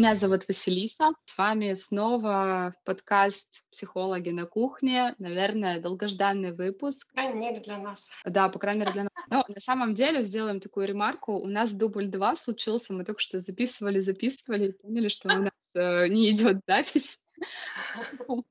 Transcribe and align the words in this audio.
Меня 0.00 0.14
зовут 0.14 0.48
Василиса. 0.48 1.10
С 1.26 1.36
вами 1.36 1.74
снова 1.74 2.74
подкаст 2.86 3.66
«Психологи 3.70 4.30
на 4.30 4.46
кухне». 4.46 5.14
Наверное, 5.18 5.78
долгожданный 5.78 6.52
выпуск. 6.52 7.08
По 7.08 7.16
крайней 7.16 7.38
мере, 7.38 7.60
для 7.60 7.76
нас. 7.76 8.10
Да, 8.24 8.48
по 8.48 8.58
крайней 8.58 8.80
мере, 8.80 8.92
для 8.92 9.02
нас. 9.02 9.12
Но 9.28 9.44
на 9.46 9.60
самом 9.60 9.94
деле 9.94 10.22
сделаем 10.22 10.58
такую 10.58 10.86
ремарку. 10.86 11.34
У 11.34 11.46
нас 11.46 11.74
дубль 11.74 12.08
2 12.08 12.36
случился. 12.36 12.94
Мы 12.94 13.04
только 13.04 13.20
что 13.20 13.40
записывали, 13.40 14.00
записывали 14.00 14.68
и 14.68 14.72
поняли, 14.72 15.10
что 15.10 15.28
у 15.36 15.42
нас 15.42 15.52
э, 15.74 16.08
не 16.08 16.30
идет 16.30 16.62
запись. 16.66 17.20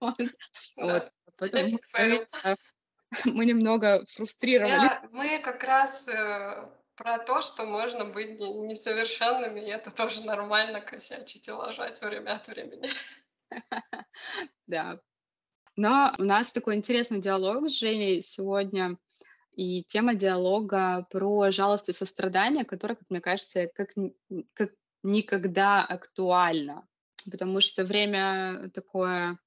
Вот. 0.76 1.12
Поэтому 1.36 1.80
мы 3.26 3.46
немного 3.46 4.06
фрустрировали. 4.14 4.92
Мы 5.12 5.40
как 5.40 5.64
раз 5.64 6.08
э, 6.08 6.70
про 7.00 7.18
то, 7.18 7.42
что 7.42 7.66
можно 7.66 8.04
быть 8.04 8.40
несовершенными, 8.40 9.62
и 9.62 9.70
это 9.70 9.90
тоже 9.90 10.22
нормально 10.26 10.82
косячить 10.82 11.48
и 11.48 11.52
лажать 11.52 12.02
время 12.02 12.32
от 12.32 12.48
времени. 12.48 12.90
Да. 14.68 15.00
Но 15.76 16.14
у 16.20 16.24
нас 16.24 16.52
такой 16.52 16.76
интересный 16.76 17.22
диалог 17.22 17.70
с 17.70 17.80
Женей 17.80 18.22
сегодня, 18.22 18.98
и 19.54 19.84
тема 19.84 20.14
диалога 20.14 21.08
про 21.10 21.52
жалость 21.52 21.90
и 21.90 21.94
сострадание, 21.94 22.66
которая, 22.66 22.98
как 22.98 23.10
мне 23.10 23.22
кажется, 23.22 23.68
как, 23.68 23.90
как 24.54 24.72
никогда 25.02 25.84
актуальна, 25.84 26.86
потому 27.32 27.62
что 27.62 27.86
время 27.86 28.70
такое 28.74 29.40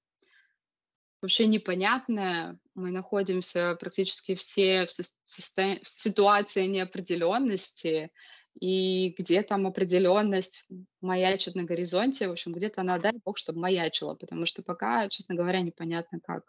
вообще 1.22 1.46
непонятное. 1.46 2.58
Мы 2.74 2.90
находимся 2.90 3.76
практически 3.78 4.34
все 4.34 4.86
в, 4.86 4.90
состо... 5.24 5.78
в 5.82 5.88
ситуации 5.88 6.66
неопределенности, 6.66 8.10
и 8.54 9.14
где 9.18 9.42
там 9.42 9.66
определенность 9.66 10.66
маячит 11.00 11.54
на 11.54 11.64
горизонте, 11.64 12.28
в 12.28 12.32
общем, 12.32 12.52
где-то 12.52 12.82
она, 12.82 12.98
дай 12.98 13.12
бог, 13.24 13.38
чтобы 13.38 13.60
маячила, 13.60 14.14
потому 14.14 14.44
что 14.44 14.62
пока, 14.62 15.08
честно 15.08 15.34
говоря, 15.34 15.62
непонятно 15.62 16.20
как. 16.20 16.44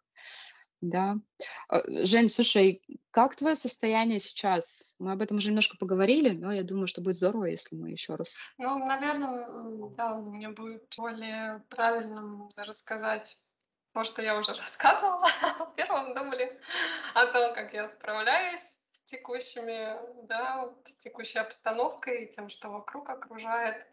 Да. 0.82 1.16
А, 1.70 1.82
Жень, 2.06 2.28
слушай, 2.28 2.82
как 3.10 3.38
твое 3.38 3.56
состояние 3.56 4.20
сейчас? 4.20 4.96
Мы 5.00 5.14
об 5.14 5.22
этом 5.22 5.38
уже 5.38 5.48
немножко 5.48 5.78
поговорили, 5.78 6.32
но 6.32 6.52
я 6.52 6.64
думаю, 6.64 6.88
что 6.88 7.02
будет 7.02 7.16
здорово, 7.16 7.46
если 7.46 7.78
мы 7.78 7.92
еще 7.92 8.16
раз. 8.16 8.36
Ну, 8.58 8.80
наверное, 8.80 9.48
да, 9.96 10.18
мне 10.18 10.50
будет 10.50 10.84
более 10.98 11.64
правильным 11.70 12.50
рассказать 12.58 13.38
то, 13.94 14.04
что 14.04 14.22
я 14.22 14.38
уже 14.38 14.54
рассказывала 14.58 15.28
в 15.60 15.76
первом 15.76 16.14
дубле, 16.14 16.60
о 17.14 17.26
том, 17.28 17.54
как 17.54 17.74
я 17.74 17.88
справляюсь 17.88 18.80
с 18.92 19.02
текущими, 19.06 19.98
да, 20.28 20.70
с 20.86 21.04
текущей 21.04 21.40
обстановкой 21.40 22.26
и 22.26 22.32
тем, 22.32 22.50
что 22.50 22.70
вокруг 22.70 23.10
окружает, 23.10 23.86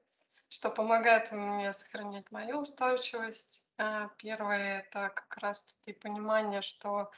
что 0.49 0.71
помогает 0.71 1.31
мне 1.33 1.73
сохранять 1.73 2.31
мою 2.31 2.59
устойчивость. 2.59 3.69
А, 3.79 4.09
первое— 4.19 4.81
это 4.81 5.11
как 5.11 5.37
раз-таки 5.39 5.93
понимание, 5.93 6.63
что 6.63 7.11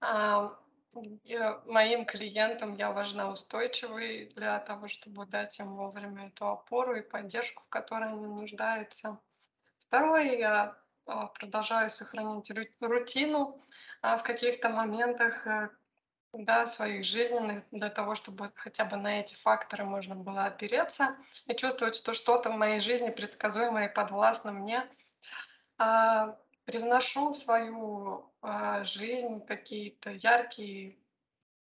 а, 0.00 0.56
моим 1.66 2.04
клиентам 2.04 2.74
я 2.74 2.90
важна 2.90 3.30
устойчивой 3.30 4.32
для 4.34 4.58
того, 4.60 4.88
чтобы 4.88 5.26
дать 5.26 5.58
им 5.60 5.76
вовремя 5.76 6.28
эту 6.28 6.48
опору 6.48 6.96
и 6.96 7.02
поддержку, 7.02 7.62
в 7.64 7.68
которой 7.68 8.10
они 8.10 8.26
нуждаются. 8.26 9.18
Второе, 9.78 10.32
я 10.36 10.78
продолжаю 11.38 11.90
сохранить 11.90 12.50
рутину 12.80 13.58
а, 14.02 14.16
в 14.16 14.22
каких-то 14.22 14.68
моментах 14.68 15.46
э, 15.46 15.70
да, 16.32 16.66
своих 16.66 17.04
жизненных 17.04 17.64
для 17.70 17.88
того, 17.88 18.14
чтобы 18.14 18.50
хотя 18.54 18.84
бы 18.84 18.96
на 18.96 19.20
эти 19.20 19.34
факторы 19.34 19.84
можно 19.84 20.14
было 20.14 20.44
опереться 20.44 21.16
и 21.46 21.54
чувствовать, 21.54 21.94
что 21.94 22.14
что-то 22.14 22.50
в 22.50 22.56
моей 22.56 22.80
жизни 22.80 23.10
предсказуемое 23.10 23.88
и 23.88 23.94
подвластно 23.94 24.52
мне. 24.52 24.86
А, 25.78 26.38
привношу 26.64 27.30
в 27.30 27.36
свою 27.36 28.30
жизнь 28.82 29.44
какие-то 29.46 30.10
яркие, 30.10 30.96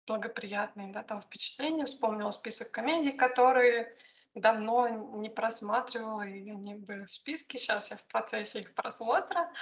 благоприятные 0.06 0.92
да, 0.92 1.02
там, 1.02 1.20
впечатления. 1.20 1.86
Вспомнила 1.86 2.30
список 2.30 2.70
комедий, 2.70 3.12
которые 3.12 3.92
давно 4.34 4.88
не 4.88 5.28
просматривала, 5.28 6.22
и 6.22 6.50
они 6.50 6.74
были 6.74 7.04
в 7.04 7.12
списке. 7.12 7.58
Сейчас 7.58 7.90
я 7.90 7.96
в 7.96 8.04
процессе 8.04 8.60
их 8.60 8.74
просмотра, 8.74 9.52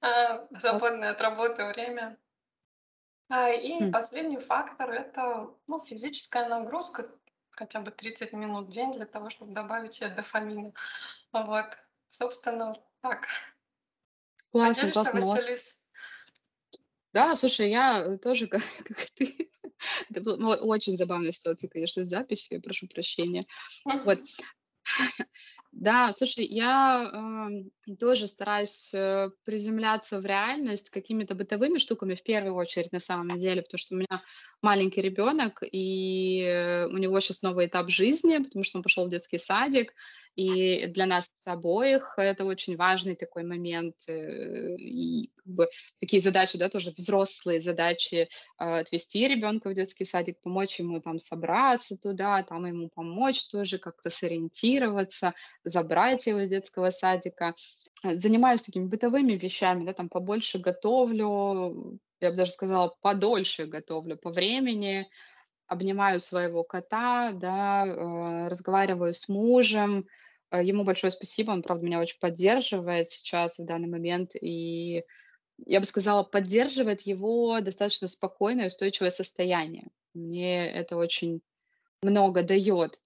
а, 0.00 0.46
свободное 0.58 1.10
от 1.10 1.20
работы 1.20 1.64
время. 1.66 2.18
А, 3.28 3.50
и 3.50 3.80
mm. 3.80 3.90
последний 3.90 4.38
фактор— 4.38 4.90
это 4.92 5.50
ну, 5.68 5.80
физическая 5.80 6.48
нагрузка, 6.48 7.10
хотя 7.50 7.80
бы 7.80 7.90
30 7.90 8.32
минут 8.32 8.66
в 8.66 8.70
день 8.70 8.92
для 8.92 9.06
того, 9.06 9.30
чтобы 9.30 9.52
добавить 9.52 9.94
себе 9.94 10.10
дофамина. 10.10 10.72
Вот, 11.32 11.76
собственно, 12.10 12.74
так. 13.00 13.26
Классно, 14.52 14.74
Поделишься, 14.74 15.10
классно. 15.10 15.30
Василис? 15.30 15.83
Да, 17.14 17.36
слушай, 17.36 17.70
я 17.70 18.18
тоже, 18.18 18.48
как, 18.48 18.62
как 18.84 19.06
ты, 19.14 19.48
это 20.10 20.20
была 20.20 20.36
ну, 20.36 20.48
очень 20.48 20.96
забавная 20.96 21.30
ситуация, 21.30 21.70
конечно, 21.70 22.04
с 22.04 22.08
записью, 22.08 22.56
я 22.56 22.60
прошу 22.60 22.88
прощения. 22.88 23.44
Вот. 23.84 24.18
Да, 25.72 26.14
слушай, 26.16 26.44
я 26.44 27.48
тоже 27.98 28.26
стараюсь 28.26 28.90
э, 28.94 29.30
приземляться 29.44 30.20
в 30.20 30.26
реальность 30.26 30.90
какими-то 30.90 31.34
бытовыми 31.34 31.78
штуками 31.78 32.14
в 32.14 32.22
первую 32.22 32.54
очередь 32.54 32.92
на 32.92 33.00
самом 33.00 33.36
деле, 33.36 33.62
потому 33.62 33.78
что 33.78 33.94
у 33.94 33.98
меня 33.98 34.22
маленький 34.62 35.02
ребенок, 35.02 35.62
и 35.62 36.42
э, 36.42 36.86
у 36.86 36.96
него 36.96 37.20
сейчас 37.20 37.42
новый 37.42 37.66
этап 37.66 37.90
жизни, 37.90 38.38
потому 38.38 38.64
что 38.64 38.78
он 38.78 38.82
пошел 38.82 39.06
в 39.06 39.10
детский 39.10 39.38
садик, 39.38 39.94
и 40.36 40.86
для 40.88 41.06
нас 41.06 41.32
обоих 41.44 42.14
это 42.16 42.44
очень 42.44 42.76
важный 42.76 43.14
такой 43.14 43.44
момент. 43.44 43.94
Э, 44.08 44.74
и 44.76 45.30
как 45.36 45.46
бы 45.46 45.68
такие 46.00 46.20
задачи, 46.20 46.58
да, 46.58 46.68
тоже 46.68 46.92
взрослые 46.96 47.60
задачи, 47.60 48.28
а, 48.58 48.78
отвести 48.78 49.28
ребенка 49.28 49.68
в 49.68 49.74
детский 49.74 50.04
садик, 50.04 50.40
помочь 50.40 50.78
ему 50.80 51.00
там 51.00 51.18
собраться 51.18 51.96
туда, 51.96 52.42
там 52.42 52.66
ему 52.66 52.88
помочь 52.88 53.46
тоже 53.46 53.78
как-то 53.78 54.10
сориентироваться, 54.10 55.34
забрать 55.62 56.26
его 56.26 56.40
из 56.40 56.48
детского 56.48 56.90
садика. 56.90 57.54
Занимаюсь 58.02 58.62
такими 58.62 58.86
бытовыми 58.86 59.32
вещами, 59.32 59.84
да, 59.84 59.94
там 59.94 60.08
побольше 60.08 60.58
готовлю, 60.58 61.98
я 62.20 62.30
бы 62.30 62.36
даже 62.36 62.52
сказала, 62.52 62.94
подольше 63.00 63.66
готовлю 63.66 64.16
по 64.16 64.30
времени, 64.30 65.08
обнимаю 65.66 66.20
своего 66.20 66.64
кота, 66.64 67.32
да, 67.32 67.86
э, 67.86 68.48
разговариваю 68.48 69.14
с 69.14 69.28
мужем. 69.28 70.06
Э, 70.50 70.62
ему 70.62 70.84
большое 70.84 71.10
спасибо, 71.10 71.52
он, 71.52 71.62
правда, 71.62 71.84
меня 71.84 72.00
очень 72.00 72.18
поддерживает 72.20 73.08
сейчас, 73.08 73.58
в 73.58 73.64
данный 73.64 73.88
момент, 73.88 74.32
и 74.40 75.04
я 75.66 75.80
бы 75.80 75.86
сказала, 75.86 76.24
поддерживает 76.24 77.02
его 77.02 77.60
достаточно 77.60 78.08
спокойное, 78.08 78.66
устойчивое 78.66 79.10
состояние. 79.10 79.88
Мне 80.12 80.70
это 80.70 80.96
очень 80.96 81.40
много 82.02 82.42
дает. 82.42 83.00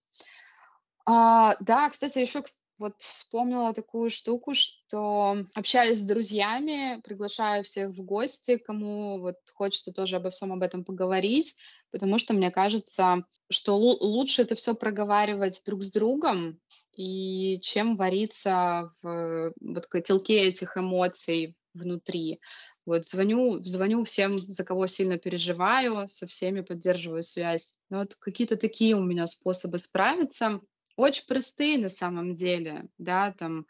А, 1.05 1.56
да, 1.61 1.89
кстати, 1.89 2.19
еще 2.19 2.43
вот 2.78 3.00
вспомнила 3.00 3.72
такую 3.75 4.11
штуку, 4.11 4.55
что 4.55 5.44
общаюсь 5.55 5.99
с 5.99 6.06
друзьями, 6.06 7.00
приглашаю 7.03 7.65
всех 7.65 7.91
в 7.91 8.03
гости, 8.03 8.56
кому 8.56 9.21
вот 9.21 9.37
хочется 9.55 9.93
тоже 9.93 10.16
обо 10.16 10.31
всем 10.31 10.53
об 10.53 10.62
этом 10.62 10.84
поговорить, 10.84 11.56
потому 11.91 12.19
что 12.19 12.34
мне 12.34 12.50
кажется, 12.50 13.25
что 13.50 13.77
лучше 13.77 14.43
это 14.43 14.55
все 14.55 14.75
проговаривать 14.75 15.62
друг 15.67 15.83
с 15.83 15.91
другом, 15.91 16.61
и 16.99 17.61
чем 17.61 17.97
вариться 17.97 18.91
в 19.03 19.53
вот 19.61 19.87
котелке 19.87 20.49
этих 20.49 20.77
эмоций 20.77 21.55
внутри. 21.72 22.41
Вот 22.84 23.06
звоню, 23.06 23.62
звоню 23.62 24.03
всем, 24.05 24.37
за 24.38 24.65
кого 24.65 24.87
сильно 24.88 25.17
переживаю, 25.17 26.08
со 26.08 26.26
всеми 26.26 26.62
поддерживаю 26.62 27.23
связь. 27.23 27.76
Но 27.88 27.99
вот 27.99 28.17
какие-то 28.17 28.56
такие 28.56 28.97
у 28.97 29.05
меня 29.05 29.26
способы 29.26 29.79
справиться. 29.79 30.61
Очень 30.99 31.27
простые 31.29 31.79
на 31.79 31.89
самом 31.89 32.35
деле, 32.35 32.89
да, 32.99 33.33
там, 33.33 33.67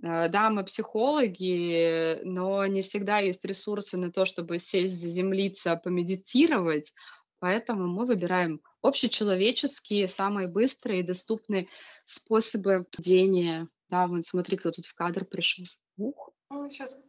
э, 0.00 0.28
да, 0.28 0.48
мы 0.48 0.64
психологи, 0.64 2.20
но 2.22 2.64
не 2.66 2.82
всегда 2.82 3.18
есть 3.18 3.44
ресурсы 3.44 3.96
на 3.96 4.12
то, 4.12 4.24
чтобы 4.24 4.60
сесть, 4.60 5.00
заземлиться, 5.00 5.74
помедитировать, 5.74 6.94
Поэтому 7.40 7.86
мы 7.86 8.06
выбираем 8.06 8.60
общечеловеческие, 8.82 10.08
самые 10.08 10.48
быстрые 10.48 11.00
и 11.00 11.04
доступные 11.04 11.68
способы 12.04 12.86
ведения. 12.96 13.68
Да, 13.88 14.06
вон, 14.06 14.22
смотри, 14.22 14.56
кто 14.56 14.70
тут 14.70 14.86
в 14.86 14.94
кадр 14.94 15.24
пришел. 15.24 15.64
Ух. 15.96 16.30
Ну, 16.50 16.68
сейчас 16.70 17.06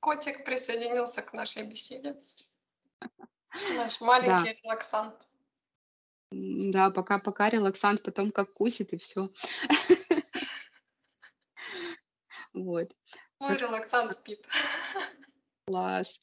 котик 0.00 0.44
присоединился 0.44 1.22
к 1.22 1.32
нашей 1.32 1.68
беседе. 1.68 2.16
Наш 3.76 4.00
маленький 4.00 4.54
да. 4.54 4.60
релаксант. 4.64 5.14
Да, 6.30 6.90
пока-пока 6.90 7.50
релаксант, 7.50 8.02
потом 8.02 8.30
как 8.30 8.52
кусит 8.52 8.92
и 8.92 8.98
все. 8.98 9.30
Вот. 12.52 12.90
Мой 13.38 13.56
релаксант 13.56 14.12
спит. 14.12 14.44
Класс, 15.66 16.18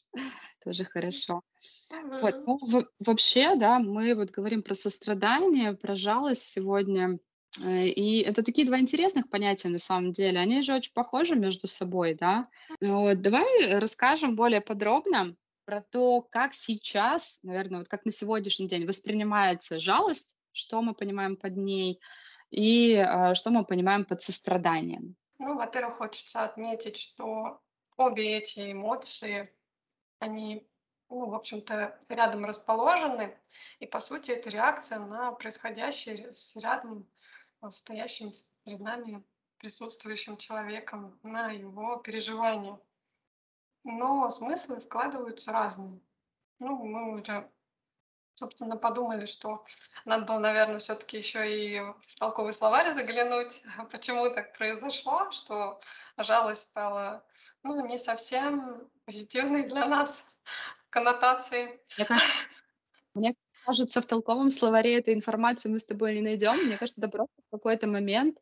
тоже 0.63 0.83
хорошо. 0.83 1.41
Вот, 1.89 2.45
ну, 2.45 2.59
вообще, 2.99 3.55
да, 3.55 3.79
мы 3.79 4.13
вот 4.13 4.31
говорим 4.31 4.61
про 4.61 4.75
сострадание, 4.75 5.73
про 5.73 5.95
жалость 5.95 6.43
сегодня. 6.43 7.17
Э, 7.63 7.87
и 7.87 8.19
это 8.21 8.43
такие 8.43 8.67
два 8.67 8.77
интересных 8.79 9.29
понятия 9.29 9.69
на 9.69 9.79
самом 9.79 10.11
деле. 10.11 10.39
Они 10.39 10.61
же 10.63 10.75
очень 10.75 10.91
похожи 10.93 11.35
между 11.35 11.67
собой, 11.67 12.13
да. 12.13 12.45
Вот, 12.81 13.21
давай 13.21 13.79
расскажем 13.79 14.35
более 14.35 14.59
подробно 14.59 15.35
про 15.67 15.81
то, 15.81 16.21
как 16.21 16.53
сейчас, 16.53 17.39
наверное, 17.43 17.79
вот 17.79 17.89
как 17.89 18.05
на 18.05 18.11
сегодняшний 18.13 18.69
день 18.69 18.87
воспринимается 18.87 19.81
жалость, 19.81 20.33
что 20.53 20.81
мы 20.81 20.95
понимаем 20.95 21.35
под 21.35 21.57
ней 21.57 21.99
и 22.49 22.95
а, 22.95 23.35
что 23.35 23.49
мы 23.49 23.65
понимаем 23.65 24.05
под 24.05 24.21
состраданием. 24.21 25.17
Ну, 25.39 25.57
во-первых, 25.57 25.97
хочется 25.97 26.45
отметить, 26.45 26.95
что 26.95 27.59
обе 27.97 28.37
эти 28.37 28.71
эмоции, 28.71 29.53
они 30.19 30.65
ну, 31.09 31.29
в 31.29 31.35
общем-то, 31.35 31.99
рядом 32.07 32.45
расположены. 32.45 33.37
И, 33.79 33.85
по 33.85 33.99
сути, 33.99 34.31
это 34.31 34.49
реакция 34.49 34.99
на 34.99 35.33
происходящее 35.33 36.31
с 36.31 36.55
рядом 36.55 37.05
а, 37.59 37.71
стоящим 37.71 38.31
перед 38.63 38.79
нами 38.79 39.21
присутствующим 39.57 40.37
человеком, 40.37 41.19
на 41.23 41.51
его 41.51 41.97
переживания. 41.97 42.79
Но 43.89 44.29
смыслы 44.29 44.81
вкладываются 44.81 45.53
разные. 45.53 46.01
Ну, 46.59 46.75
мы 46.83 47.13
уже, 47.13 47.49
собственно, 48.33 48.75
подумали, 48.75 49.25
что 49.25 49.63
надо 50.03 50.25
было, 50.25 50.39
наверное, 50.39 50.79
все-таки 50.79 51.19
еще 51.19 51.47
и 51.49 51.79
в 51.79 52.19
толковый 52.19 52.51
словарь 52.51 52.91
заглянуть, 52.91 53.63
почему 53.91 54.29
так 54.29 54.57
произошло, 54.57 55.31
что 55.31 55.79
жалость 56.17 56.63
стала, 56.63 57.25
ну, 57.63 57.87
не 57.87 57.97
совсем 57.97 58.89
позитивной 59.05 59.63
для 59.69 59.87
нас 59.87 60.25
коннотации. 60.89 61.79
Мне 63.13 63.35
кажется, 63.65 64.01
в 64.01 64.05
толковом 64.05 64.51
словаре 64.51 64.99
этой 64.99 65.13
информации 65.13 65.69
мы 65.69 65.79
с 65.79 65.85
тобой 65.85 66.15
не 66.15 66.21
найдем. 66.21 66.57
Мне 66.57 66.77
кажется, 66.77 66.99
это 66.99 67.09
просто 67.09 67.41
в 67.47 67.51
какой-то 67.51 67.87
момент 67.87 68.37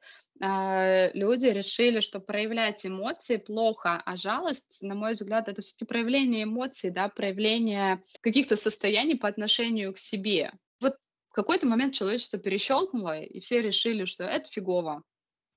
э, 0.46 1.12
люди 1.14 1.48
решили, 1.48 2.00
что 2.00 2.20
проявлять 2.20 2.86
эмоции 2.86 3.38
плохо, 3.38 4.02
а 4.06 4.16
жалость, 4.18 4.82
на 4.82 4.96
мой 4.96 5.14
взгляд, 5.14 5.48
это 5.48 5.62
все-таки 5.62 5.86
проявление 5.86 6.44
эмоций, 6.44 6.92
да, 6.92 7.10
проявление 7.10 8.04
каких-то 8.22 8.56
состояний 8.56 9.16
по 9.16 9.28
отношению 9.28 9.94
к 9.94 9.98
себе. 9.98 10.54
Вот 10.80 10.96
в 11.30 11.34
какой-то 11.34 11.68
момент 11.68 11.94
человечество 11.94 12.40
перещелкнуло, 12.40 13.20
и 13.20 13.40
все 13.40 13.62
решили, 13.62 14.06
что 14.06 14.24
это 14.24 14.50
фигово, 14.50 15.04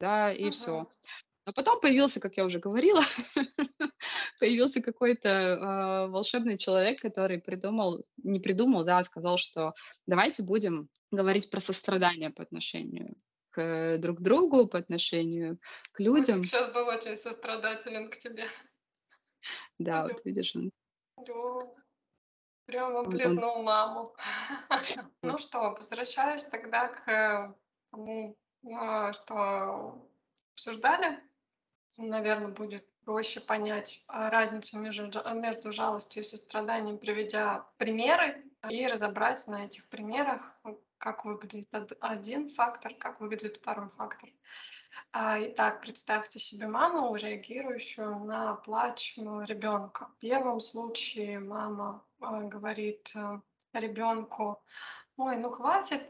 да, 0.00 0.32
и 0.32 0.46
uh-huh. 0.46 0.50
все. 0.50 0.86
А 1.44 1.52
потом 1.52 1.80
появился, 1.80 2.20
как 2.20 2.36
я 2.36 2.44
уже 2.44 2.58
говорила, 2.58 3.00
появился 4.38 4.82
какой-то 4.82 5.28
э, 5.28 6.08
волшебный 6.08 6.58
человек, 6.58 7.00
который 7.00 7.40
придумал, 7.40 8.04
не 8.22 8.40
придумал, 8.40 8.84
да, 8.84 8.98
а 8.98 9.04
сказал, 9.04 9.38
что 9.38 9.72
давайте 10.06 10.42
будем 10.42 10.88
говорить 11.10 11.50
про 11.50 11.60
сострадание 11.60 12.30
по 12.30 12.42
отношению 12.42 13.16
к 13.58 13.98
друг 13.98 14.20
другу, 14.20 14.66
по 14.66 14.78
отношению 14.78 15.58
к 15.92 16.00
людям. 16.00 16.44
сейчас 16.44 16.72
был 16.72 16.86
очень 16.86 17.16
сострадателен 17.16 18.08
к 18.10 18.16
тебе. 18.18 18.44
Да, 19.78 20.06
вот 20.06 20.24
видишь, 20.24 20.54
он. 20.54 20.70
Прямо 22.66 23.02
близнул 23.02 23.62
маму. 23.62 24.14
Ну 25.22 25.38
что, 25.38 25.70
возвращаясь 25.70 26.44
тогда 26.44 26.88
к 26.88 27.56
тому, 27.90 28.36
а, 28.72 29.12
что 29.12 30.08
обсуждали, 30.54 31.18
наверное, 31.96 32.48
будет 32.48 32.86
проще 33.04 33.40
понять 33.40 34.04
а, 34.06 34.30
разницу 34.30 34.78
между, 34.78 35.22
между 35.34 35.72
жалостью 35.72 36.22
и 36.22 36.26
состраданием, 36.26 36.98
приведя 36.98 37.66
примеры 37.78 38.44
и 38.68 38.86
разобрать 38.86 39.46
на 39.46 39.64
этих 39.64 39.88
примерах, 39.88 40.60
как 40.98 41.24
выглядит 41.24 41.68
один 42.00 42.48
фактор, 42.48 42.94
как 42.94 43.20
выглядит 43.20 43.56
второй 43.56 43.88
фактор. 43.88 44.30
А, 45.12 45.38
итак, 45.40 45.80
представьте 45.80 46.38
себе 46.38 46.66
маму, 46.66 47.14
реагирующую 47.14 48.18
на 48.24 48.54
плач 48.54 49.16
ребенка. 49.16 50.08
В 50.16 50.18
первом 50.18 50.60
случае 50.60 51.38
мама 51.40 52.04
а, 52.20 52.42
говорит 52.42 53.12
э, 53.14 53.40
ребенку, 53.72 54.62
ой, 55.16 55.36
ну 55.36 55.50
хватит, 55.50 56.02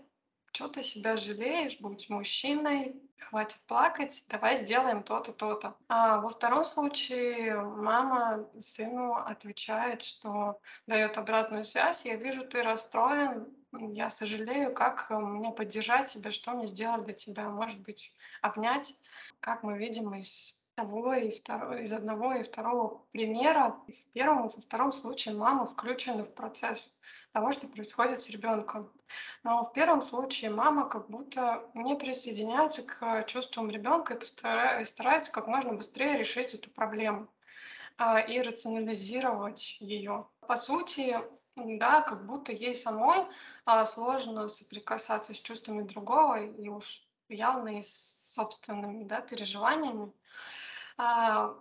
что 0.52 0.68
ты 0.68 0.82
себя 0.82 1.16
жалеешь, 1.16 1.78
будь 1.80 2.08
мужчиной, 2.08 3.00
хватит 3.18 3.60
плакать, 3.66 4.26
давай 4.28 4.56
сделаем 4.56 5.02
то-то, 5.02 5.32
то-то. 5.32 5.76
А 5.88 6.20
во 6.20 6.28
втором 6.28 6.64
случае 6.64 7.60
мама 7.60 8.48
сыну 8.58 9.14
отвечает, 9.14 10.02
что 10.02 10.60
дает 10.86 11.18
обратную 11.18 11.64
связь, 11.64 12.06
я 12.06 12.16
вижу, 12.16 12.46
ты 12.46 12.62
расстроен, 12.62 13.46
я 13.72 14.10
сожалею, 14.10 14.74
как 14.74 15.10
мне 15.10 15.52
поддержать 15.52 16.06
тебя, 16.06 16.30
что 16.30 16.52
мне 16.52 16.66
сделать 16.66 17.04
для 17.04 17.14
тебя, 17.14 17.48
может 17.48 17.80
быть, 17.82 18.14
обнять, 18.42 18.94
как 19.40 19.62
мы 19.62 19.78
видим 19.78 20.14
из 20.14 20.58
того 20.78 21.12
и 21.12 21.30
второго, 21.32 21.80
из 21.80 21.92
одного 21.92 22.34
и 22.34 22.42
второго 22.44 23.02
примера. 23.10 23.76
В 23.88 24.12
первом 24.12 24.46
и 24.46 24.54
во 24.54 24.60
втором 24.60 24.92
случае 24.92 25.34
мама 25.34 25.66
включена 25.66 26.22
в 26.22 26.32
процесс 26.32 26.96
того, 27.32 27.50
что 27.50 27.66
происходит 27.66 28.20
с 28.20 28.30
ребенком. 28.30 28.92
Но 29.42 29.64
в 29.64 29.72
первом 29.72 30.02
случае 30.02 30.50
мама 30.50 30.88
как 30.88 31.10
будто 31.10 31.68
не 31.74 31.96
присоединяется 31.96 32.84
к 32.84 33.24
чувствам 33.24 33.70
ребенка 33.70 34.14
и 34.14 34.84
старается 34.84 35.32
как 35.32 35.48
можно 35.48 35.72
быстрее 35.72 36.16
решить 36.16 36.54
эту 36.54 36.70
проблему 36.70 37.28
а, 37.96 38.20
и 38.20 38.40
рационализировать 38.40 39.78
ее. 39.80 40.28
По 40.46 40.54
сути, 40.54 41.16
да, 41.78 42.02
как 42.02 42.26
будто 42.26 42.52
ей 42.52 42.74
самой 42.74 43.26
а, 43.64 43.84
сложно 43.84 44.48
соприкасаться 44.48 45.34
с 45.34 45.40
чувствами 45.40 45.82
другого 45.82 46.42
и 46.42 46.68
уж 46.68 47.02
явно 47.28 47.78
и 47.78 47.82
с 47.82 48.32
собственными 48.34 49.04
да, 49.04 49.20
переживаниями. 49.20 50.12
А, 50.96 51.54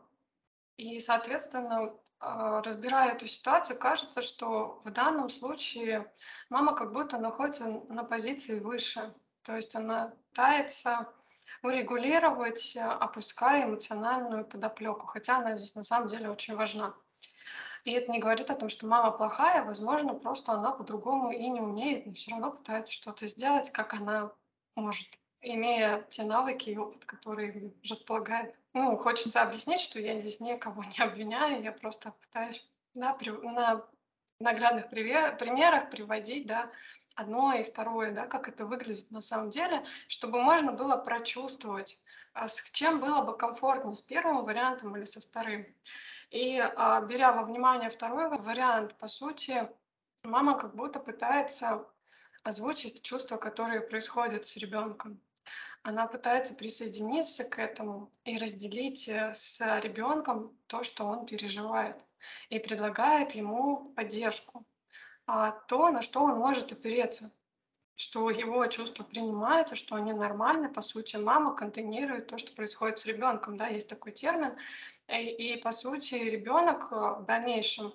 и, 0.78 1.00
соответственно, 1.00 1.94
а, 2.20 2.62
разбирая 2.62 3.14
эту 3.14 3.28
ситуацию, 3.28 3.80
кажется, 3.80 4.22
что 4.22 4.80
в 4.84 4.92
данном 4.92 5.30
случае 5.30 6.12
мама 6.50 6.76
как 6.76 6.92
будто 6.92 7.18
находится 7.18 7.68
на 7.90 8.04
позиции 8.04 8.60
выше. 8.60 9.14
То 9.44 9.56
есть 9.56 9.76
она 9.76 10.14
пытается 10.30 11.08
урегулировать, 11.64 12.78
опуская 12.78 13.66
эмоциональную 13.66 14.46
подоплеку, 14.46 15.08
хотя 15.08 15.38
она 15.38 15.56
здесь 15.56 15.76
на 15.76 15.84
самом 15.84 16.08
деле 16.08 16.30
очень 16.30 16.56
важна. 16.56 16.94
И 17.88 17.94
это 17.94 18.12
не 18.12 18.20
говорит 18.20 18.52
о 18.52 18.56
том, 18.56 18.68
что 18.68 18.86
мама 18.86 19.12
плохая, 19.12 19.64
возможно, 19.64 20.14
просто 20.14 20.52
она 20.52 20.74
по-другому 20.74 21.32
и 21.32 21.48
не 21.48 21.62
умеет, 21.62 22.06
но 22.06 22.12
все 22.12 22.32
равно 22.32 22.52
пытается 22.52 22.92
что-то 22.94 23.28
сделать, 23.28 23.72
как 23.72 23.94
она 23.94 24.34
может 24.76 25.08
имея 25.40 26.06
те 26.10 26.24
навыки 26.24 26.70
и 26.70 26.78
опыт, 26.78 27.06
который 27.06 27.74
располагает. 27.90 28.60
Ну, 28.74 28.98
хочется 28.98 29.42
объяснить, 29.42 29.80
что 29.80 30.02
я 30.02 30.20
здесь 30.20 30.42
никого 30.42 30.84
не 30.98 31.02
обвиняю, 31.02 31.64
я 31.64 31.72
просто 31.72 32.12
пытаюсь 32.12 32.70
да, 32.94 33.14
при, 33.14 33.30
на 33.30 33.86
наглядных 34.42 34.90
примерах 34.90 35.90
приводить 35.90 36.46
да, 36.46 36.70
одно 37.16 37.54
и 37.54 37.64
второе, 37.64 38.12
да, 38.12 38.28
как 38.28 38.50
это 38.50 38.66
выглядит 38.66 39.12
на 39.12 39.22
самом 39.22 39.50
деле, 39.50 39.86
чтобы 40.10 40.42
можно 40.42 40.74
было 40.74 40.98
прочувствовать, 40.98 41.98
а 42.34 42.50
с 42.50 42.70
чем 42.72 43.00
было 43.00 43.22
бы 43.22 43.38
комфортнее, 43.38 43.96
с 43.96 44.02
первым 44.02 44.44
вариантом 44.44 44.98
или 44.98 45.06
со 45.06 45.22
вторым. 45.22 45.66
И 46.30 46.58
а, 46.60 47.02
беря 47.02 47.32
во 47.32 47.44
внимание 47.44 47.90
второй 47.90 48.30
вариант, 48.30 48.98
по 48.98 49.08
сути, 49.08 49.70
мама 50.24 50.58
как 50.58 50.76
будто 50.76 51.00
пытается 51.00 51.86
озвучить 52.44 53.02
чувства, 53.02 53.38
которые 53.38 53.82
происходят 53.82 54.46
с 54.46 54.58
ребенком 54.58 55.22
она 55.88 56.06
пытается 56.06 56.54
присоединиться 56.54 57.46
к 57.46 57.60
этому 57.60 58.12
и 58.26 58.38
разделить 58.38 59.08
э, 59.08 59.34
с 59.34 59.62
ребенком 59.82 60.54
то, 60.68 60.84
что 60.84 61.06
он 61.06 61.26
переживает, 61.26 61.96
и 62.50 62.60
предлагает 62.60 63.32
ему 63.34 63.94
поддержку, 63.96 64.66
а 65.26 65.52
то, 65.52 65.90
на 65.90 66.02
что 66.02 66.24
он 66.24 66.38
может 66.38 66.74
опереться, 66.74 67.32
что 67.96 68.30
его 68.30 68.66
чувства 68.68 69.04
принимаются, 69.04 69.78
что 69.78 69.96
они 69.96 70.12
нормальны. 70.12 70.68
По 70.68 70.82
сути, 70.82 71.16
мама 71.16 71.56
контейнирует 71.56 72.28
то, 72.28 72.38
что 72.38 72.54
происходит 72.54 73.00
с 73.00 73.06
ребенком. 73.06 73.56
Да, 73.56 73.68
есть 73.68 73.90
такой 73.90 74.12
термин. 74.12 74.58
И, 75.08 75.54
и 75.54 75.58
по 75.58 75.72
сути, 75.72 76.16
ребенок 76.16 76.92
э, 76.92 76.96
в 77.22 77.26
дальнейшем 77.26 77.94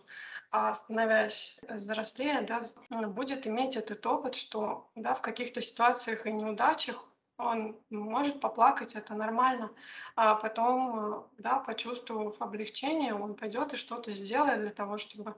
а, 0.54 0.74
становясь 0.74 1.58
взрослее, 1.66 2.42
да, 2.42 2.62
будет 3.08 3.46
иметь 3.46 3.76
этот 3.76 4.04
опыт, 4.04 4.34
что 4.34 4.90
да, 4.94 5.14
в 5.14 5.22
каких-то 5.22 5.62
ситуациях 5.62 6.26
и 6.26 6.32
неудачах 6.32 7.06
он 7.38 7.80
может 7.88 8.38
поплакать, 8.38 8.94
это 8.94 9.14
нормально, 9.14 9.70
а 10.14 10.34
потом, 10.34 11.14
э, 11.14 11.22
да, 11.38 11.58
почувствовав 11.58 12.40
облегчение, 12.40 13.14
он 13.14 13.34
пойдет 13.34 13.72
и 13.72 13.76
что-то 13.76 14.10
сделает 14.10 14.60
для 14.60 14.70
того, 14.70 14.98
чтобы, 14.98 15.34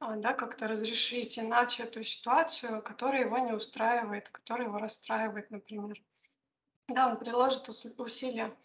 а, 0.00 0.16
да, 0.16 0.32
как-то 0.32 0.66
разрешить 0.66 1.38
иначе 1.38 1.82
эту 1.82 2.02
ситуацию, 2.02 2.82
которая 2.82 3.26
его 3.26 3.36
не 3.38 3.52
устраивает, 3.52 4.30
которая 4.30 4.68
его 4.68 4.78
расстраивает, 4.78 5.50
например. 5.50 6.02
Да, 6.88 7.08
он 7.08 7.18
приложит 7.18 7.68
усилия. 7.68 8.56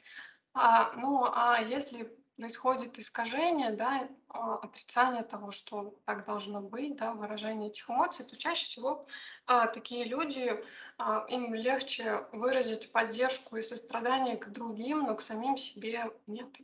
А, 0.53 0.93
ну, 0.93 1.25
а 1.25 1.59
если 1.61 2.18
происходит 2.39 2.97
искажение, 2.97 3.71
да, 3.71 4.07
а, 4.29 4.55
отрицание 4.55 5.23
того, 5.23 5.51
что 5.51 5.93
так 6.05 6.25
должно 6.25 6.61
быть, 6.61 6.95
да, 6.95 7.13
выражение 7.13 7.69
этих 7.69 7.89
эмоций, 7.89 8.25
то 8.25 8.37
чаще 8.37 8.63
всего 8.63 9.05
а, 9.45 9.67
такие 9.67 10.05
люди, 10.05 10.63
а, 10.97 11.25
им 11.27 11.53
легче 11.53 12.25
выразить 12.31 12.93
поддержку 12.93 13.57
и 13.57 13.61
сострадание 13.61 14.37
к 14.37 14.47
другим, 14.51 15.03
но 15.03 15.15
к 15.15 15.21
самим 15.21 15.57
себе 15.57 16.13
нет. 16.27 16.61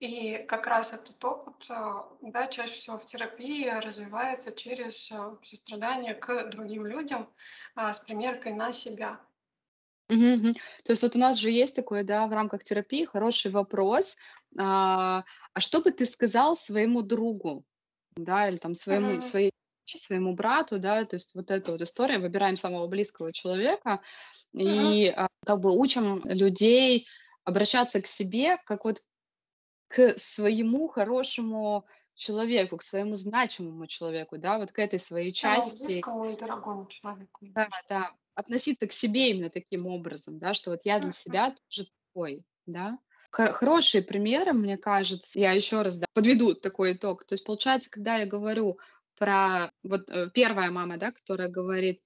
И 0.00 0.44
как 0.46 0.66
раз 0.66 0.92
этот 0.92 1.24
опыт, 1.24 1.66
а, 1.70 2.06
да, 2.20 2.46
чаще 2.46 2.74
всего 2.74 2.98
в 2.98 3.06
терапии 3.06 3.68
развивается 3.68 4.52
через 4.52 5.10
а, 5.10 5.38
сострадание 5.42 6.14
к 6.14 6.50
другим 6.50 6.84
людям 6.84 7.26
а, 7.74 7.94
с 7.94 8.00
примеркой 8.00 8.52
на 8.52 8.72
себя. 8.72 9.18
Мгм, 10.10 10.32
мгм. 10.38 10.52
То 10.84 10.92
есть 10.92 11.02
вот 11.02 11.16
у 11.16 11.18
нас 11.18 11.36
же 11.38 11.50
есть 11.50 11.76
такой, 11.76 12.02
да, 12.04 12.26
в 12.26 12.32
рамках 12.32 12.64
терапии 12.64 13.04
хороший 13.04 13.50
вопрос. 13.50 14.16
А, 14.58 15.24
а 15.52 15.60
что 15.60 15.80
бы 15.82 15.90
ты 15.92 16.06
сказал 16.06 16.56
своему 16.56 17.02
другу, 17.02 17.64
да, 18.16 18.48
или 18.48 18.56
там 18.56 18.74
своему, 18.74 19.10
Мгм. 19.10 19.20
своей 19.20 19.52
сестре, 19.86 20.00
своему 20.00 20.34
брату, 20.34 20.78
да, 20.78 21.04
то 21.04 21.16
есть 21.16 21.34
вот 21.34 21.50
эта 21.50 21.72
вот 21.72 21.82
история, 21.82 22.18
выбираем 22.18 22.56
самого 22.56 22.86
близкого 22.86 23.32
человека 23.32 24.00
Мгм. 24.52 24.98
и 24.98 25.08
а, 25.08 25.28
как 25.46 25.60
бы 25.60 25.76
учим 25.78 26.22
людей 26.24 27.06
обращаться 27.44 28.00
к 28.02 28.06
себе 28.06 28.58
как 28.66 28.84
вот 28.84 29.00
к 29.88 30.18
своему 30.18 30.88
хорошему 30.88 31.86
человеку, 32.14 32.78
к 32.78 32.82
своему 32.84 33.16
значимому 33.16 33.86
человеку, 33.88 34.38
да, 34.38 34.58
вот 34.58 34.72
к 34.72 34.78
этой 34.80 34.98
своей 35.00 35.32
Самому 35.40 35.70
части, 35.72 35.78
близкому 35.78 36.26
и 36.26 36.36
дорогому 36.36 36.86
человеку, 36.86 37.46
да, 37.54 37.68
да, 37.88 38.12
относиться 38.38 38.86
к 38.86 38.92
себе 38.92 39.30
именно 39.30 39.50
таким 39.50 39.86
образом, 39.86 40.38
да, 40.38 40.54
что 40.54 40.70
вот 40.70 40.82
я 40.84 41.00
для 41.00 41.10
себя 41.10 41.56
тоже 41.68 41.88
такой, 42.06 42.44
да. 42.66 42.98
Хо- 43.32 43.52
Хорошие 43.52 44.02
примеры, 44.02 44.52
мне 44.52 44.76
кажется, 44.78 45.38
я 45.40 45.50
еще 45.52 45.82
раз 45.82 45.98
да, 45.98 46.06
подведу 46.14 46.54
такой 46.54 46.92
итог. 46.92 47.24
То 47.24 47.34
есть, 47.34 47.44
получается, 47.44 47.90
когда 47.90 48.18
я 48.18 48.26
говорю 48.26 48.78
про 49.18 49.72
вот 49.82 50.08
э, 50.08 50.30
первая 50.32 50.70
мама, 50.70 50.98
да, 50.98 51.10
которая 51.10 51.48
говорит, 51.48 52.00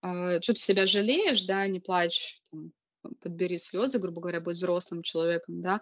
что 0.00 0.40
ты 0.40 0.56
себя 0.56 0.86
жалеешь, 0.86 1.44
да, 1.44 1.66
не 1.68 1.78
плачь, 1.78 2.40
там, 2.50 2.72
подбери 3.20 3.58
слезы, 3.58 3.98
грубо 3.98 4.20
говоря, 4.20 4.40
будь 4.40 4.56
взрослым 4.56 5.02
человеком, 5.02 5.60
да, 5.60 5.80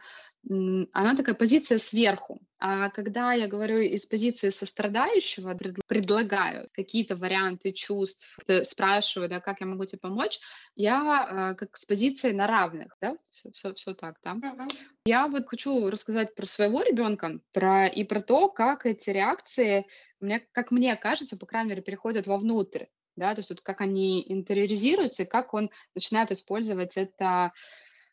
она 0.49 1.17
такая 1.17 1.35
позиция 1.35 1.79
сверху. 1.79 2.41
А 2.59 2.91
когда 2.91 3.33
я 3.33 3.47
говорю 3.47 3.79
из 3.79 4.07
позиции 4.07 4.51
сострадающего, 4.51 5.55
пред- 5.55 5.81
предлагаю 5.87 6.69
какие-то 6.73 7.17
варианты 7.17 7.73
чувств, 7.73 8.35
как-то 8.37 8.65
спрашиваю, 8.65 9.29
да, 9.29 9.41
как 9.41 9.61
я 9.61 9.67
могу 9.67 9.85
тебе 9.85 9.99
помочь, 9.99 10.41
я 10.75 11.51
а, 11.51 11.55
как 11.55 11.77
с 11.77 11.85
позиции 11.85 12.33
на 12.33 12.47
равных, 12.47 12.97
да, 13.01 13.17
все, 13.31 13.73
все, 13.73 13.95
так, 13.95 14.17
да. 14.23 14.35
Мгм. 14.35 14.69
Я 15.05 15.29
вот 15.29 15.47
хочу 15.47 15.91
рассказать 15.91 16.35
про 16.35 16.47
своего 16.47 16.83
ребенка, 16.83 17.41
про 17.53 17.87
и 17.87 18.05
про 18.05 18.21
то, 18.21 18.49
как 18.49 18.87
эти 18.87 19.11
реакции, 19.11 19.87
мне, 20.21 20.41
как 20.53 20.71
мне 20.71 20.97
кажется, 20.97 21.37
по 21.37 21.47
крайней 21.47 21.71
мере, 21.71 21.83
переходят 21.83 22.27
вовнутрь, 22.27 22.85
да, 23.17 23.35
то 23.35 23.41
есть 23.41 23.51
вот 23.51 23.61
как 23.61 23.81
они 23.81 24.25
интериоризируются 24.27 25.25
как 25.25 25.55
он 25.55 25.71
начинает 25.95 26.33
использовать 26.33 26.97
это 26.97 27.53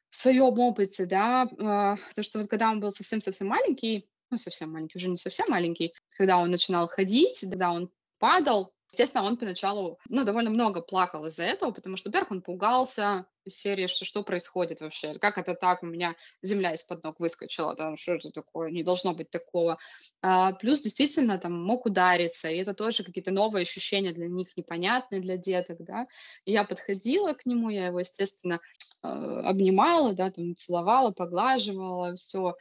в 0.10 0.15
своем 0.15 0.60
опыте, 0.60 1.05
да, 1.05 1.48
а, 1.60 1.96
то, 2.15 2.24
что 2.24 2.39
вот 2.39 2.50
когда 2.50 2.70
он 2.70 2.81
был 2.81 2.91
совсем-совсем 2.91 3.48
маленький, 3.48 4.10
ну, 4.29 4.38
совсем 4.38 4.72
маленький, 4.72 4.98
уже 4.98 5.10
не 5.10 5.17
совсем 5.17 5.46
маленький, 5.50 5.93
когда 6.17 6.38
он 6.38 6.51
начинал 6.51 6.88
ходить, 6.88 7.39
когда 7.39 7.72
он 7.72 7.89
падал, 8.20 8.74
естественно, 8.91 9.24
он 9.24 9.38
поначалу, 9.38 10.00
ну, 10.10 10.24
довольно 10.25 10.50
много 10.50 10.81
плакал 10.81 11.25
из-за 11.27 11.43
этого, 11.43 11.71
потому 11.71 11.98
что, 11.98 12.10
во-первых, 12.10 12.31
он 12.31 12.41
пугался 12.41 13.25
из 13.45 13.55
серии, 13.55 13.88
что 13.88 14.05
что 14.05 14.24
происходит 14.24 14.81
вообще, 14.81 15.17
как 15.17 15.38
это 15.38 15.55
так, 15.55 15.81
у 15.81 15.88
меня 15.88 16.15
земля 16.43 16.74
из-под 16.74 17.03
ног 17.03 17.19
выскочила, 17.19 17.75
там, 17.75 17.98
что 17.98 18.13
это 18.13 18.31
такое, 18.31 18.69
не 18.69 18.83
должно 18.83 19.13
быть 19.13 19.29
такого. 19.31 19.77
А, 20.21 20.53
плюс 20.53 20.81
действительно 20.81 21.38
там 21.39 21.53
мог 21.53 21.86
удариться, 21.86 22.50
и 22.50 22.57
это 22.57 22.74
тоже 22.74 23.03
какие-то 23.03 23.31
новые 23.31 23.63
ощущения 23.63 24.13
для 24.13 24.27
них 24.27 24.55
непонятные 24.57 25.21
для 25.21 25.38
деток, 25.38 25.77
да. 25.79 26.07
И 26.45 26.51
я 26.51 26.63
подходила 26.63 27.33
к 27.33 27.45
нему, 27.45 27.69
я 27.69 27.88
его, 27.88 28.00
естественно, 28.01 28.60
э, 29.03 29.07
обнимала, 29.07 30.13
да, 30.13 30.29
там 30.29 30.55
целовала, 30.55 31.12
поглаживала, 31.12 32.13
все. 32.15 32.55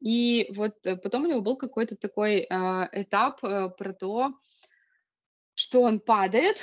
И 0.00 0.50
вот 0.54 0.74
э, 0.84 0.96
потом 0.96 1.24
у 1.24 1.28
него 1.28 1.40
был 1.40 1.56
какой-то 1.56 1.96
такой 1.96 2.46
а, 2.50 2.88
этап 2.92 3.42
э, 3.42 3.70
про 3.76 3.92
то, 3.92 4.34
что 5.60 5.82
он 5.82 6.00
падает, 6.00 6.56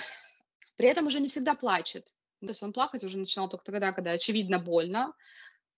при 0.75 0.87
этом 0.87 1.05
уже 1.05 1.19
не 1.19 1.29
всегда 1.29 1.53
плачет. 1.53 2.07
То 2.41 2.47
есть 2.47 2.63
он 2.63 2.73
плакать 2.73 3.03
уже 3.03 3.19
начинал 3.19 3.47
только 3.47 3.65
тогда, 3.65 3.91
когда 3.91 4.11
очевидно 4.11 4.57
больно. 4.57 5.13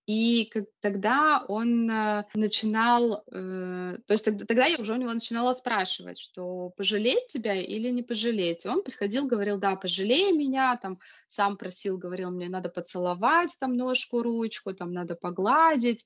И 0.06 0.46
как, 0.46 0.66
тогда 0.80 1.44
он 1.50 1.90
э, 1.92 2.24
начинал, 2.34 3.24
э, 3.32 3.98
то 4.08 4.14
есть 4.14 4.26
тогда, 4.26 4.46
тогда 4.46 4.66
я 4.66 4.80
уже 4.80 4.94
у 4.94 4.96
него 4.96 5.14
начинала 5.14 5.52
спрашивать, 5.54 6.18
что 6.18 6.70
пожалеть 6.78 7.28
тебя 7.28 7.56
или 7.56 7.90
не 7.90 8.04
пожалеть. 8.04 8.66
Он 8.66 8.84
приходил, 8.84 9.28
говорил, 9.28 9.60
да, 9.60 9.76
пожалей 9.76 10.32
меня, 10.32 10.78
там 10.78 11.00
сам 11.28 11.58
просил, 11.58 11.98
говорил, 11.98 12.32
мне 12.32 12.48
надо 12.48 12.70
поцеловать 12.70 13.56
там 13.60 13.76
ножку, 13.76 14.24
ручку, 14.24 14.74
там 14.74 14.94
надо 14.94 15.16
погладить. 15.16 16.06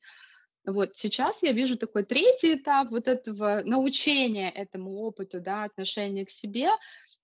Вот 0.66 0.96
сейчас 0.96 1.44
я 1.44 1.52
вижу 1.52 1.78
такой 1.78 2.06
третий 2.06 2.56
этап 2.56 2.90
вот 2.90 3.08
этого 3.08 3.62
научения 3.66 4.50
этому 4.50 5.02
опыту, 5.02 5.42
да, 5.42 5.66
отношения 5.66 6.26
к 6.26 6.30
себе, 6.30 6.70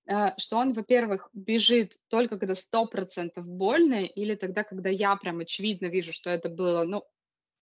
э, 0.07 0.37
что 0.37 0.57
он, 0.57 0.73
во-первых, 0.73 1.29
бежит 1.33 1.93
только 2.09 2.37
когда 2.37 2.55
сто 2.55 2.85
процентов 2.85 3.47
больно, 3.47 4.03
или 4.03 4.35
тогда, 4.35 4.63
когда 4.63 4.89
я 4.89 5.15
прям 5.15 5.39
очевидно 5.39 5.85
вижу, 5.85 6.11
что 6.11 6.29
это 6.29 6.49
было, 6.49 6.83
ну, 6.83 7.03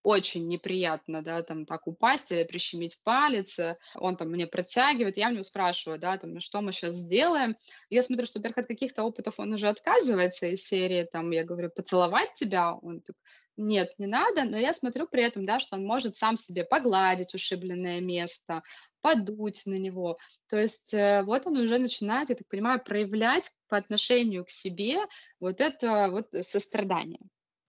очень 0.08 0.48
неприятно, 0.48 1.22
да, 1.22 1.44
там 1.44 1.66
так 1.66 1.86
упасть 1.86 2.32
или 2.32 2.46
прищемить 2.46 3.02
палец, 3.04 3.60
э, 3.60 3.78
он 3.96 4.16
там 4.16 4.30
мне 4.30 4.48
протягивает, 4.48 5.18
я 5.18 5.28
у 5.28 5.32
него 5.32 5.44
спрашиваю, 5.44 6.00
да, 6.00 6.18
там, 6.18 6.34
ну 6.34 6.40
что 6.40 6.62
мы 6.62 6.72
сейчас 6.72 6.96
сделаем. 6.96 7.56
Я 7.90 8.02
смотрю, 8.02 8.26
что, 8.26 8.40
во-первых, 8.40 8.60
от 8.60 8.68
каких-то 8.68 9.04
опытов 9.04 9.40
он 9.40 9.54
уже 9.54 9.68
отказывается 9.68 10.48
из 10.48 10.64
серии, 10.64 11.04
там, 11.04 11.30
я 11.32 11.44
говорю, 11.44 11.70
поцеловать 11.70 12.34
тебя, 12.36 12.74
он 12.74 13.02
так, 13.02 13.16
нет, 13.58 13.90
не 13.98 14.06
надо, 14.06 14.44
но 14.44 14.58
я 14.58 14.74
смотрю 14.74 15.08
при 15.08 15.24
этом, 15.24 15.46
да, 15.46 15.60
что 15.60 15.76
он 15.76 15.86
может 15.86 16.16
сам 16.16 16.38
себе 16.38 16.64
погладить 16.64 17.34
ушибленное 17.34 18.00
место, 18.02 18.62
подуть 19.02 19.66
на 19.66 19.78
него. 19.78 20.18
То 20.48 20.58
есть 20.58 20.94
э, 20.94 21.24
вот 21.24 21.48
он 21.48 21.58
уже 21.58 21.80
начинает, 21.80 22.30
я 22.30 22.36
так 22.36 22.48
понимаю, 22.48 22.84
проявлять 22.84 23.52
по 23.68 23.78
отношению 23.78 24.46
к 24.46 24.50
себе 24.50 25.00
вот 25.40 25.60
это 25.60 26.10
вот 26.10 26.28
сострадание. 26.46 27.20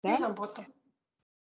И 0.05 0.09
Да? 0.09 0.17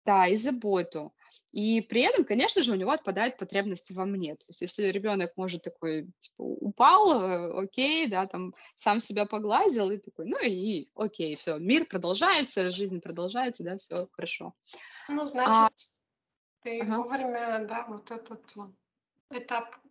Да, 0.07 0.29
и 0.29 0.37
заботу. 0.37 1.13
И 1.51 1.81
при 1.81 2.03
этом, 2.03 2.25
конечно 2.25 2.63
же, 2.63 2.73
у 2.73 2.77
него 2.77 2.93
отпадает 2.93 3.39
потребность 3.39 3.91
во 3.91 4.05
мне. 4.05 4.37
То 4.37 4.45
есть 4.49 4.63
если 4.63 4.87
ребенок 4.87 5.33
может 5.37 5.63
такой, 5.63 6.09
типа, 6.21 6.43
упал, 6.43 7.23
э, 7.23 7.63
окей, 7.65 8.07
да, 8.07 8.27
там 8.27 8.55
сам 8.77 9.01
себя 9.01 9.27
погладил 9.27 9.91
и 9.91 9.99
такой, 9.99 10.27
ну 10.27 10.39
и 10.45 10.89
окей, 10.95 11.35
все, 11.35 11.59
мир 11.59 11.87
продолжается, 11.87 12.71
жизнь 12.71 13.01
продолжается, 13.01 13.65
да, 13.65 13.77
все 13.79 14.09
хорошо. 14.13 14.55
Ну, 15.09 15.23
А, 15.23 15.27
значит, 15.27 15.73
ты 16.63 16.81
ага. 16.81 16.99
вовремя, 16.99 17.67
да, 17.67 17.87
вот 17.89 18.11
этот 18.13 18.55
этап 19.31 19.75
а, 19.75 19.79
а, 19.79 19.86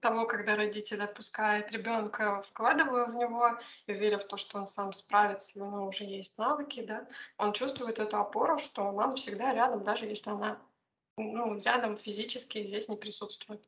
того, 0.00 0.26
когда 0.26 0.56
родитель 0.56 1.02
отпускает 1.02 1.70
ребенка, 1.72 2.42
вкладывая 2.42 3.06
в 3.06 3.14
него 3.14 3.58
веря 3.86 4.18
в 4.18 4.26
то, 4.26 4.36
что 4.36 4.58
он 4.58 4.66
сам 4.66 4.92
справится, 4.92 5.62
у 5.62 5.66
него 5.66 5.86
уже 5.86 6.04
есть 6.04 6.38
навыки, 6.38 6.82
да, 6.82 7.06
он 7.36 7.52
чувствует 7.52 7.98
эту 7.98 8.18
опору, 8.18 8.58
что 8.58 8.90
мама 8.92 9.14
всегда 9.14 9.52
рядом, 9.52 9.84
даже 9.84 10.06
если 10.06 10.30
она 10.30 10.58
ну, 11.18 11.58
рядом 11.58 11.96
физически 11.96 12.66
здесь 12.66 12.88
не 12.88 12.96
присутствует. 12.96 13.62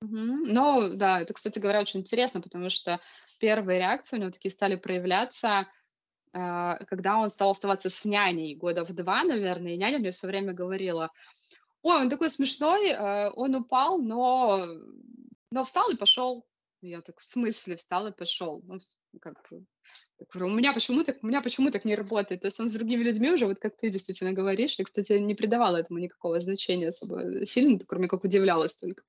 Ну, 0.00 0.90
да, 0.94 1.20
это, 1.20 1.32
кстати 1.32 1.58
говоря, 1.58 1.80
очень 1.80 2.00
интересно, 2.00 2.40
потому 2.40 2.68
что 2.70 3.00
первые 3.38 3.78
реакции 3.78 4.16
у 4.16 4.20
него 4.20 4.30
такие 4.30 4.52
стали 4.52 4.76
проявляться, 4.76 5.66
а, 6.32 6.76
когда 6.88 7.18
он 7.18 7.30
стал 7.30 7.50
оставаться 7.50 7.88
с 7.88 8.04
няней 8.04 8.54
года 8.54 8.84
в 8.84 8.92
два, 8.92 9.24
наверное, 9.24 9.72
и 9.72 9.76
няня 9.76 9.98
мне 9.98 10.10
все 10.10 10.26
время 10.26 10.52
говорила, 10.52 11.10
Ой, 11.84 12.00
он 12.00 12.08
такой 12.08 12.30
смешной, 12.30 12.88
э, 12.88 13.30
он 13.36 13.54
упал, 13.54 13.98
но 13.98 14.66
но 15.50 15.64
встал 15.64 15.90
и 15.90 15.96
пошел. 15.96 16.46
Я 16.80 17.02
так: 17.02 17.20
"В 17.20 17.24
смысле 17.24 17.76
встал 17.76 18.06
и 18.06 18.12
пошел?" 18.12 18.62
Ну, 18.64 18.78
как 19.20 19.34
бы, 19.50 19.66
я 20.18 20.26
говорю: 20.32 20.52
"У 20.54 20.56
меня 20.56 20.72
почему 20.72 21.04
так 21.04 21.18
у 21.22 21.26
меня 21.26 21.42
почему 21.42 21.70
так 21.70 21.84
не 21.84 21.94
работает?" 21.94 22.40
То 22.42 22.46
есть 22.46 22.58
он 22.60 22.70
с 22.70 22.72
другими 22.72 23.02
людьми 23.04 23.30
уже, 23.32 23.46
вот 23.46 23.58
как 23.58 23.76
ты 23.76 23.90
действительно 23.90 24.32
говоришь. 24.32 24.78
Я, 24.78 24.84
кстати, 24.86 25.12
не 25.14 25.34
придавала 25.34 25.76
этому 25.76 25.98
никакого 25.98 26.40
значения 26.40 26.88
особо 26.88 27.46
сильно, 27.46 27.78
кроме 27.86 28.08
как 28.08 28.24
удивлялась 28.24 28.76
только. 28.76 29.02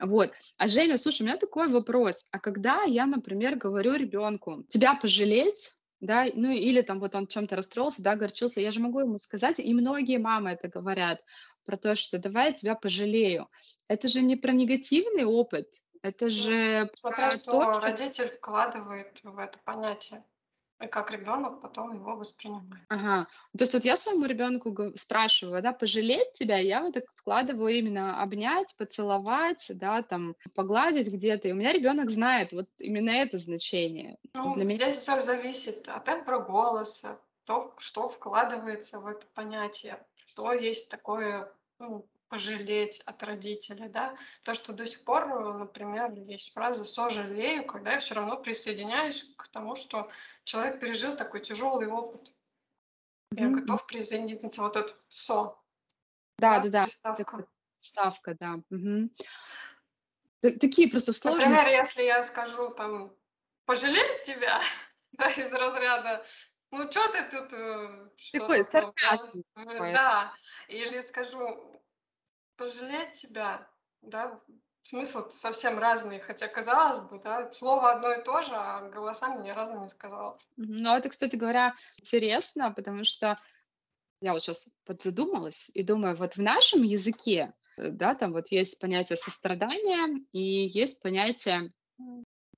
Вот. 0.00 0.32
А 0.58 0.68
Женя, 0.68 0.98
слушай, 0.98 1.22
у 1.22 1.26
меня 1.26 1.38
такой 1.38 1.68
вопрос. 1.68 2.26
А 2.30 2.38
когда 2.40 2.82
я, 2.84 3.06
например, 3.06 3.56
говорю 3.56 3.94
ребенку: 3.94 4.64
"Тебя 4.68 4.94
пожалеть?" 4.94 5.76
Да, 6.00 6.26
ну 6.34 6.50
или 6.50 6.82
там 6.82 6.98
вот 7.00 7.14
он 7.14 7.28
чем-то 7.28 7.56
расстроился, 7.56 8.02
да, 8.02 8.12
огорчился, 8.12 8.60
я 8.60 8.72
же 8.72 8.80
могу 8.80 9.00
ему 9.00 9.18
сказать, 9.18 9.60
и 9.60 9.72
многие 9.72 10.18
мамы 10.18 10.50
это 10.50 10.66
говорят, 10.68 11.20
про 11.64 11.76
то, 11.76 11.94
что 11.94 12.18
давай 12.18 12.46
я 12.48 12.52
тебя 12.52 12.74
пожалею. 12.74 13.48
Это 13.88 14.08
же 14.08 14.22
не 14.22 14.36
про 14.36 14.52
негативный 14.52 15.24
опыт, 15.24 15.68
это 16.02 16.30
Ну, 16.30 16.30
же 16.30 16.90
смотря 16.94 17.30
про 17.30 17.30
то, 17.30 17.38
что 17.38 17.74
что 17.74 17.80
родитель 17.80 18.28
вкладывает 18.28 19.20
в 19.22 19.38
это 19.38 19.58
понятие. 19.64 20.24
и 20.82 20.88
как 20.88 21.10
ребенок 21.12 21.60
потом 21.60 21.94
его 21.94 22.16
воспринимает. 22.16 22.84
Ага. 22.88 23.28
То 23.56 23.62
есть 23.62 23.72
вот 23.74 23.84
я 23.84 23.96
своему 23.96 24.26
ребенку 24.26 24.92
спрашиваю, 24.96 25.62
да, 25.62 25.72
пожалеть 25.72 26.32
тебя, 26.34 26.58
я 26.58 26.82
вот 26.82 26.94
так 26.94 27.04
вкладываю 27.14 27.72
именно 27.72 28.20
обнять, 28.20 28.74
поцеловать, 28.76 29.70
да, 29.76 30.02
там, 30.02 30.34
погладить 30.54 31.08
где-то. 31.08 31.48
И 31.48 31.52
у 31.52 31.54
меня 31.54 31.72
ребенок 31.72 32.10
знает 32.10 32.52
вот 32.52 32.68
именно 32.78 33.10
это 33.10 33.38
значение. 33.38 34.18
Ну, 34.34 34.54
Для 34.54 34.64
меня... 34.64 34.90
здесь 34.90 34.96
все 34.96 35.20
зависит 35.20 35.88
от 35.88 36.04
тембра 36.04 36.40
голоса, 36.40 37.20
то, 37.44 37.74
что 37.78 38.08
вкладывается 38.08 38.98
в 39.00 39.06
это 39.06 39.26
понятие, 39.34 40.04
что 40.32 40.52
есть 40.52 40.88
такое 40.88 41.52
ну, 41.78 42.08
пожалеть 42.28 43.00
от 43.00 43.22
родителя, 43.22 43.88
да. 43.90 44.16
То, 44.44 44.54
что 44.54 44.72
до 44.72 44.86
сих 44.86 45.04
пор, 45.04 45.26
например, 45.58 46.10
есть 46.14 46.54
фраза 46.54 46.86
«сожалею», 46.86 47.66
когда 47.66 47.92
я 47.92 47.98
все 47.98 48.14
равно 48.14 48.38
присоединяюсь 48.38 49.24
к 49.36 49.48
тому, 49.48 49.76
что 49.76 50.10
человек 50.44 50.80
пережил 50.80 51.14
такой 51.14 51.40
тяжелый 51.40 51.88
опыт. 51.88 52.32
Я 53.32 53.48
mm-hmm. 53.48 53.50
готов 53.50 53.86
присоединиться 53.86 54.62
вот 54.62 54.76
этот 54.76 54.96
«со». 55.08 55.54
Да, 56.38 56.60
да, 56.60 56.68
да. 56.70 56.82
Приставка. 56.84 57.46
Ставка, 57.80 58.34
да. 58.40 58.54
Угу. 58.70 59.10
Такие 60.60 60.88
просто 60.88 61.12
сложные. 61.12 61.48
Например, 61.48 61.68
если 61.68 62.04
я 62.04 62.22
скажу 62.22 62.70
там 62.70 63.14
«пожалеть 63.66 64.22
тебя», 64.22 64.62
да, 65.12 65.28
из 65.30 65.52
разряда 65.52 66.24
ну, 66.72 66.90
что 66.90 67.08
ты 67.12 67.22
тут... 67.30 67.52
Э, 67.52 68.08
такой 68.32 68.64
сарказм. 68.64 69.42
Да, 69.54 70.32
или 70.68 71.00
скажу, 71.00 71.80
пожалеть 72.56 73.12
тебя, 73.12 73.68
да, 74.00 74.40
смысл 74.82 75.30
совсем 75.30 75.78
разный, 75.78 76.18
хотя 76.18 76.48
казалось 76.48 77.00
бы, 77.00 77.20
да, 77.20 77.52
слово 77.52 77.92
одно 77.92 78.12
и 78.12 78.22
то 78.22 78.42
же, 78.42 78.52
а 78.54 78.88
голоса 78.88 79.28
мне 79.28 79.52
разными 79.52 79.86
сказал. 79.86 80.40
Ну, 80.56 80.96
это, 80.96 81.08
кстати 81.08 81.36
говоря, 81.36 81.74
интересно, 81.98 82.72
потому 82.72 83.04
что 83.04 83.38
я 84.20 84.32
вот 84.32 84.42
сейчас 84.42 84.68
подзадумалась 84.84 85.70
и 85.74 85.82
думаю, 85.82 86.16
вот 86.16 86.36
в 86.36 86.42
нашем 86.42 86.82
языке, 86.82 87.52
э, 87.76 87.90
да, 87.90 88.14
там 88.14 88.32
вот 88.32 88.48
есть 88.48 88.80
понятие 88.80 89.16
сострадания 89.16 90.24
и 90.32 90.66
есть 90.66 91.02
понятие 91.02 91.72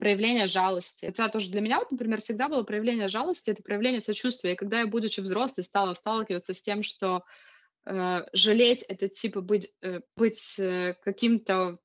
проявления 0.05 0.49
жалости. 0.49 1.07
Это 1.07 1.31
тоже 1.31 1.51
для 1.51 1.63
меня, 1.63 1.79
вот, 1.79 1.91
например, 1.91 2.21
всегда 2.21 2.51
было 2.51 2.63
проявление 2.63 3.09
жалости, 3.09 3.49
это 3.49 3.63
проявление 3.63 4.03
сочувствия. 4.03 4.53
И 4.53 4.57
когда 4.57 4.81
я, 4.81 4.87
будучи 4.87 5.21
взрослой, 5.21 5.65
стала 5.65 5.95
сталкиваться 5.95 6.53
с 6.53 6.61
тем, 6.61 6.83
что 6.83 7.25
э, 7.87 8.21
жалеть 8.35 8.83
это 8.83 9.09
типа 9.09 9.41
быть, 9.41 9.73
э, 9.81 10.03
быть 10.15 10.59
э, 10.59 10.93
каким-то, 11.03 11.79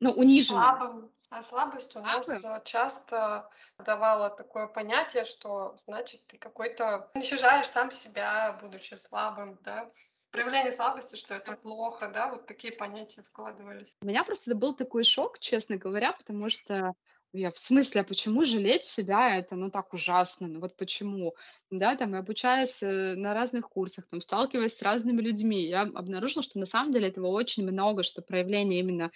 ну, 0.00 0.10
униженным. 0.10 0.62
Слабым. 0.62 1.10
А 1.30 1.40
слабость 1.40 1.96
у 1.96 2.00
нас 2.00 2.26
Слабым? 2.26 2.58
Э, 2.58 2.62
часто 2.62 3.48
давала 3.78 4.28
такое 4.28 4.66
понятие, 4.66 5.24
что 5.24 5.74
значит 5.78 6.26
ты 6.26 6.36
какой-то 6.36 7.10
уничижаешь 7.14 7.68
сам 7.68 7.90
себя, 7.90 8.58
будучи 8.60 8.92
слабым, 8.96 9.58
да. 9.62 9.90
Проявление 10.30 10.72
слабости, 10.72 11.16
что 11.16 11.34
это 11.34 11.52
плохо, 11.52 12.10
да, 12.12 12.28
вот 12.28 12.44
такие 12.44 12.74
понятия 12.74 13.22
вкладывались. 13.22 13.96
У 14.02 14.06
меня 14.06 14.24
просто 14.24 14.54
был 14.54 14.74
такой 14.74 15.04
шок, 15.04 15.38
честно 15.38 15.78
говоря, 15.78 16.12
потому 16.12 16.50
что 16.50 16.92
я 17.32 17.50
в 17.50 17.58
смысле, 17.58 18.02
а 18.02 18.04
почему 18.04 18.44
жалеть 18.44 18.84
себя 18.84 19.36
это, 19.36 19.56
ну, 19.56 19.70
так 19.70 19.92
ужасно, 19.94 20.48
ну, 20.48 20.60
вот 20.60 20.76
почему? 20.76 21.34
Да, 21.70 21.96
там, 21.96 22.14
и 22.14 22.18
обучаясь 22.18 22.82
э, 22.82 23.14
на 23.14 23.32
разных 23.32 23.68
курсах, 23.68 24.06
там, 24.08 24.20
сталкиваясь 24.20 24.76
с 24.76 24.82
разными 24.82 25.20
людьми, 25.20 25.66
я 25.66 25.82
обнаружила, 25.82 26.42
что 26.42 26.58
на 26.58 26.66
самом 26.66 26.92
деле 26.92 27.08
этого 27.08 27.28
очень 27.28 27.66
много, 27.66 28.02
что 28.02 28.22
проявление 28.22 28.80
именно 28.80 29.10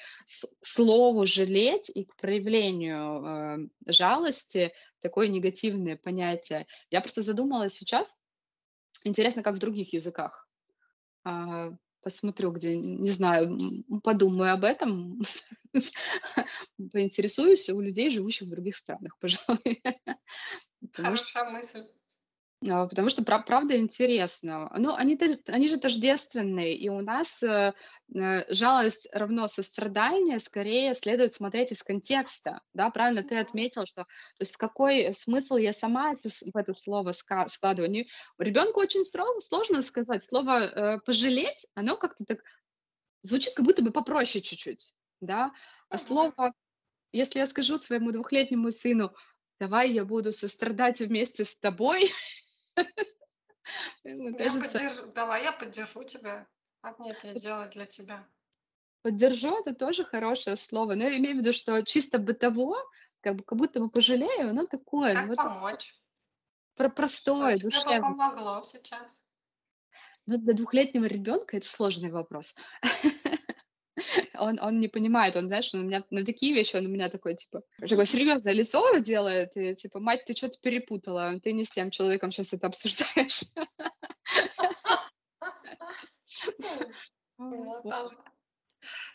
слову 0.60 1.26
жалеть 1.26 1.90
и 1.94 2.04
к 2.04 2.16
проявлению 2.16 3.68
э, 3.86 3.92
жалости 3.92 4.72
такое 5.00 5.28
негативное 5.28 5.96
понятие. 5.96 6.66
Я 6.90 7.00
просто 7.00 7.22
задумалась 7.22 7.74
сейчас, 7.74 8.16
интересно, 9.04 9.42
как 9.42 9.56
в 9.56 9.58
других 9.58 9.92
языках. 9.92 10.48
А, 11.24 11.72
посмотрю, 12.06 12.52
где, 12.52 12.76
не 12.76 13.10
знаю, 13.10 13.58
подумаю 14.04 14.52
об 14.52 14.62
этом, 14.62 15.20
поинтересуюсь 16.92 17.68
у 17.68 17.80
людей, 17.80 18.12
живущих 18.12 18.46
в 18.46 18.50
других 18.52 18.76
странах, 18.76 19.18
пожалуй. 19.18 19.82
Хорошая 20.92 21.50
мысль. 21.50 21.82
А, 22.70 22.86
потому 22.86 23.10
что 23.10 23.22
правда 23.22 23.76
интересно. 23.78 24.70
Ну, 24.76 24.94
они 24.94 25.18
они 25.48 25.68
же 25.68 25.76
тождественные, 25.78 26.76
и 26.76 26.88
у 26.88 27.00
нас, 27.02 27.42
э, 27.42 27.74
э, 28.14 28.52
жалость 28.54 29.06
равно 29.12 29.46
сострадание 29.48 30.40
скорее 30.40 30.94
следует 30.94 31.32
смотреть 31.34 31.72
из 31.72 31.82
контекста. 31.82 32.60
Да, 32.72 32.90
правильно 32.90 33.22
ты 33.22 33.36
отметил, 33.38 33.84
что 33.86 34.02
то 34.04 34.08
есть 34.40 34.54
в 34.54 34.58
какой 34.58 35.12
смысл 35.12 35.56
я 35.56 35.72
сама 35.74 36.12
это 36.14 36.28
в 36.30 36.56
это 36.56 36.74
слово 36.74 37.12
складываю. 37.12 37.90
Не 37.90 38.08
ребенку 38.38 38.80
очень 38.80 39.04
сложно 39.04 39.82
сказать. 39.82 40.24
Слово, 40.24 40.60
э, 40.96 40.98
"пожалеть", 41.04 41.66
оно 41.74 41.96
как-то 41.96 42.24
так 42.24 42.38
звучит, 43.22 43.54
как 43.54 43.64
будто 43.66 43.82
бы 43.82 43.90
попроще 43.92 44.42
чуть-чуть, 44.42 44.94
да. 45.20 45.52
А 45.88 45.98
слово 45.98 46.52
если 47.12 47.40
я 47.40 47.46
скажу 47.48 47.78
своему 47.78 48.12
двухлетнему 48.12 48.70
сыну: 48.70 49.14
"Давай 49.60 49.92
я 49.92 50.04
буду 50.04 50.32
сострадать 50.32 51.00
вместе 51.00 51.44
с 51.44 51.56
тобой", 51.58 52.10
Я 54.04 54.32
поддержу, 54.52 55.06
давай 55.14 55.42
я 55.42 55.52
поддержу 55.52 56.04
тебя. 56.04 56.46
Как 56.80 56.98
мне 56.98 57.10
это 57.10 57.34
делать 57.34 57.70
для 57.72 57.86
тебя? 57.86 58.26
Поддержу- 59.02 59.60
это 59.60 59.74
тоже 59.74 60.04
хорошее 60.04 60.56
слово. 60.56 60.94
Но 60.94 61.04
я 61.04 61.16
имею 61.18 61.36
в 61.36 61.38
виду, 61.40 61.52
что 61.52 61.82
чисто 61.82 62.18
бытово, 62.18 62.76
как 63.20 63.36
бы 63.36 63.42
как 63.44 63.58
будто 63.58 63.80
бы 63.80 63.90
пожалею, 63.90 64.50
оно 64.50 64.66
такое, 64.66 65.14
ну 65.14 65.26
вот 65.28 65.36
помочь? 65.36 65.96
про 66.76 66.88
Что 66.88 66.96
простое, 66.96 67.56
тебе 67.56 68.00
помогло 68.00 68.62
сейчас? 68.62 69.24
Ну, 70.26 70.38
для 70.38 70.54
двухлетнего 70.54 71.04
ребенка 71.04 71.56
это 71.56 71.68
сложный 71.68 72.10
вопрос. 72.10 72.56
Он 74.38 74.58
он 74.60 74.80
не 74.80 74.88
понимает, 74.88 75.36
он, 75.36 75.46
знаешь, 75.46 75.72
он 75.74 75.80
у 75.80 75.84
меня 75.84 76.04
на 76.10 76.24
такие 76.24 76.54
вещи, 76.54 76.76
он 76.76 76.86
у 76.86 76.88
меня 76.90 77.08
такой, 77.08 77.34
типа, 77.34 77.62
такое 77.80 78.04
серьезное 78.04 78.52
лицо 78.52 78.98
делает, 78.98 79.56
и 79.56 79.74
типа: 79.74 80.00
"Мать, 80.00 80.24
ты 80.26 80.34
что 80.34 80.48
то 80.48 80.58
перепутала, 80.60 81.40
ты 81.40 81.52
не 81.52 81.64
с 81.64 81.70
тем 81.70 81.90
человеком 81.90 82.30
сейчас 82.30 82.52
это 82.52 82.66
обсуждаешь". 82.66 83.44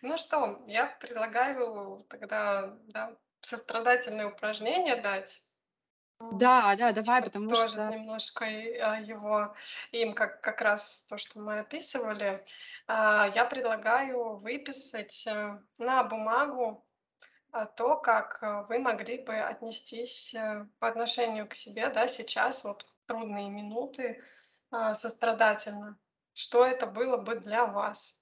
Ну 0.01 0.17
что, 0.17 0.63
я 0.67 0.87
предлагаю 0.99 2.05
тогда, 2.09 2.75
да, 2.87 3.15
сострадательное 3.41 4.27
упражнение 4.27 4.95
дать. 4.95 5.41
Да, 6.33 6.75
да, 6.75 6.91
давай, 6.91 7.21
потому 7.23 7.49
тоже 7.49 7.69
что 7.69 7.89
немножко 7.89 8.45
а, 8.45 8.99
его, 8.99 9.55
им 9.91 10.13
как, 10.13 10.41
как 10.41 10.61
раз 10.61 11.03
то, 11.09 11.17
что 11.17 11.39
мы 11.39 11.59
описывали, 11.59 12.43
а, 12.87 13.29
я 13.33 13.45
предлагаю 13.45 14.35
выписать 14.35 15.25
э, 15.27 15.59
на 15.77 16.03
бумагу 16.03 16.85
а, 17.51 17.65
то, 17.65 17.97
как 17.97 18.39
э, 18.41 18.65
вы 18.69 18.79
могли 18.79 19.23
бы 19.23 19.35
отнестись 19.35 20.33
э, 20.33 20.65
по 20.79 20.87
отношению 20.87 21.47
к 21.47 21.55
себе, 21.55 21.89
да, 21.89 22.07
сейчас, 22.07 22.63
вот 22.63 22.83
в 22.83 23.07
трудные 23.07 23.49
минуты, 23.49 24.23
сострадательно. 24.93 25.99
Что 26.33 26.65
это 26.65 26.87
было 26.87 27.17
бы 27.17 27.35
для 27.35 27.65
вас? 27.65 28.20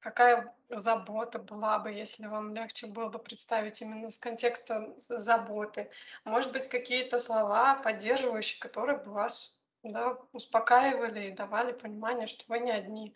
Какая 0.00 0.54
забота 0.68 1.38
была 1.38 1.78
бы, 1.78 1.90
если 1.90 2.26
вам 2.26 2.54
легче 2.54 2.86
было 2.86 3.08
бы 3.08 3.18
представить 3.18 3.80
именно 3.82 4.10
с 4.10 4.18
контекста 4.18 4.94
заботы? 5.08 5.90
Может 6.24 6.52
быть, 6.52 6.68
какие-то 6.68 7.18
слова 7.18 7.74
поддерживающие, 7.76 8.60
которые 8.60 8.98
бы 8.98 9.12
вас 9.12 9.58
да, 9.82 10.18
успокаивали 10.32 11.28
и 11.28 11.34
давали 11.34 11.72
понимание, 11.72 12.26
что 12.26 12.44
вы 12.48 12.60
не 12.60 12.70
одни. 12.70 13.14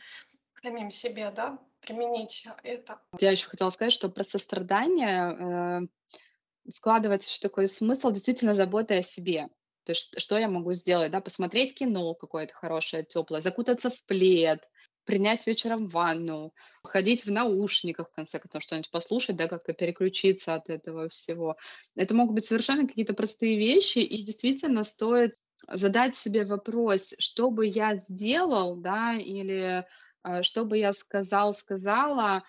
Самим 0.62 0.90
себе, 0.90 1.30
да, 1.30 1.58
применить 1.80 2.46
это. 2.62 3.00
Я 3.18 3.30
еще 3.30 3.48
хотела 3.48 3.70
сказать, 3.70 3.94
что 3.94 4.10
про 4.10 4.24
сострадание 4.24 5.86
э, 5.86 6.70
вкладывать 6.74 7.26
еще 7.26 7.40
такой 7.40 7.68
смысл 7.68 8.10
действительно 8.10 8.54
заботы 8.54 8.98
о 8.98 9.02
себе. 9.02 9.48
То 9.84 9.92
есть 9.92 10.20
что 10.20 10.38
я 10.38 10.48
могу 10.48 10.74
сделать, 10.74 11.10
да, 11.10 11.20
посмотреть 11.20 11.74
кино 11.74 12.14
какое-то 12.14 12.52
хорошее, 12.52 13.04
теплое, 13.04 13.40
закутаться 13.40 13.90
в 13.90 14.04
плед, 14.04 14.68
принять 15.10 15.44
вечером 15.44 15.88
ванну, 15.88 16.54
ходить 16.84 17.26
в 17.26 17.32
наушниках, 17.32 18.08
в 18.08 18.14
конце 18.14 18.38
концов, 18.38 18.62
что-нибудь 18.62 18.92
послушать, 18.92 19.34
да, 19.34 19.48
как-то 19.48 19.72
переключиться 19.72 20.54
от 20.54 20.70
этого 20.70 21.08
всего. 21.08 21.56
Это 21.96 22.14
могут 22.14 22.36
быть 22.36 22.44
совершенно 22.44 22.86
какие-то 22.86 23.12
простые 23.12 23.58
вещи, 23.58 23.98
и 23.98 24.22
действительно 24.22 24.84
стоит 24.84 25.34
задать 25.66 26.14
себе 26.14 26.44
вопрос, 26.44 27.14
что 27.18 27.50
бы 27.50 27.66
я 27.66 27.96
сделал, 27.96 28.76
да, 28.76 29.16
или 29.16 29.84
э, 30.22 30.42
что 30.44 30.64
бы 30.64 30.78
я 30.78 30.92
сказал, 30.92 31.54
сказала 31.54 32.44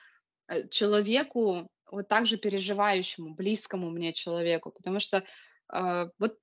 э, 0.47 0.67
человеку, 0.69 1.67
вот 1.91 2.07
так 2.07 2.27
же 2.27 2.37
переживающему, 2.37 3.33
близкому 3.33 3.89
мне 3.89 4.13
человеку, 4.13 4.69
потому 4.69 4.99
что 4.99 5.23
э, 5.73 6.09
вот 6.19 6.37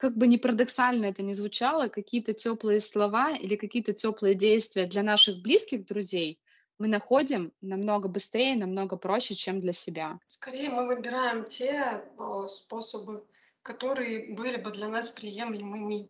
как 0.00 0.16
бы 0.16 0.26
не 0.26 0.38
парадоксально 0.38 1.06
это 1.06 1.22
ни 1.22 1.32
звучало, 1.32 1.88
какие-то 1.88 2.32
теплые 2.32 2.80
слова 2.80 3.30
или 3.36 3.56
какие-то 3.56 3.92
теплые 3.92 4.34
действия 4.34 4.86
для 4.86 5.02
наших 5.02 5.42
близких 5.42 5.86
друзей 5.86 6.40
мы 6.78 6.88
находим 6.88 7.52
намного 7.60 8.08
быстрее, 8.08 8.56
намного 8.56 8.96
проще, 8.96 9.34
чем 9.34 9.60
для 9.60 9.74
себя. 9.74 10.18
Скорее 10.26 10.70
мы 10.70 10.86
выбираем 10.86 11.44
те 11.44 12.02
способы 12.48 13.22
которые 13.62 14.34
были 14.34 14.56
бы 14.56 14.70
для 14.70 14.88
нас 14.88 15.08
приемлемыми. 15.08 16.08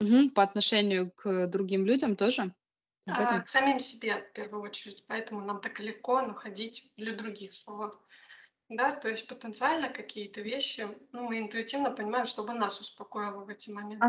Мгм. 0.00 0.30
По 0.30 0.42
отношению 0.42 1.10
к 1.10 1.46
другим 1.48 1.84
людям 1.84 2.16
тоже? 2.16 2.54
А, 3.06 3.40
к 3.40 3.48
самим 3.48 3.78
себе 3.78 4.20
в 4.20 4.32
первую 4.32 4.62
очередь. 4.62 5.04
Поэтому 5.08 5.40
нам 5.40 5.60
так 5.60 5.80
легко 5.80 6.22
находить 6.22 6.90
для 6.96 7.14
других 7.14 7.52
слова. 7.52 7.94
Да, 8.70 8.92
то 8.92 9.08
есть 9.08 9.26
потенциально 9.26 9.88
какие-то 9.88 10.40
вещи, 10.40 10.86
ну, 11.10 11.28
мы 11.28 11.40
интуитивно 11.40 11.90
понимаем, 11.90 12.26
чтобы 12.26 12.54
нас 12.54 12.80
успокоило 12.80 13.44
в 13.44 13.48
эти 13.48 13.70
моменты. 13.70 14.08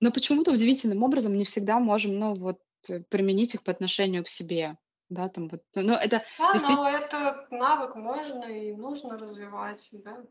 Но 0.00 0.10
почему-то 0.10 0.50
удивительным 0.50 1.02
образом 1.04 1.36
не 1.38 1.44
всегда 1.44 1.78
можем, 1.78 2.18
ну, 2.18 2.34
вот, 2.34 2.60
э, 2.88 3.00
применить 3.00 3.54
их 3.54 3.62
по 3.62 3.70
отношению 3.70 4.24
к 4.24 4.28
себе. 4.28 4.76
Да, 5.08 5.28
там 5.28 5.48
вот, 5.48 5.62
ну, 5.76 5.92
это 5.92 6.24
Да, 6.36 6.52
действительно 6.52 6.90
но 6.90 6.98
этот 6.98 7.50
навык 7.52 7.94
можно 7.94 8.44
и 8.44 8.72
нужно 8.72 9.18
развивать, 9.18 9.88
да. 9.92 10.24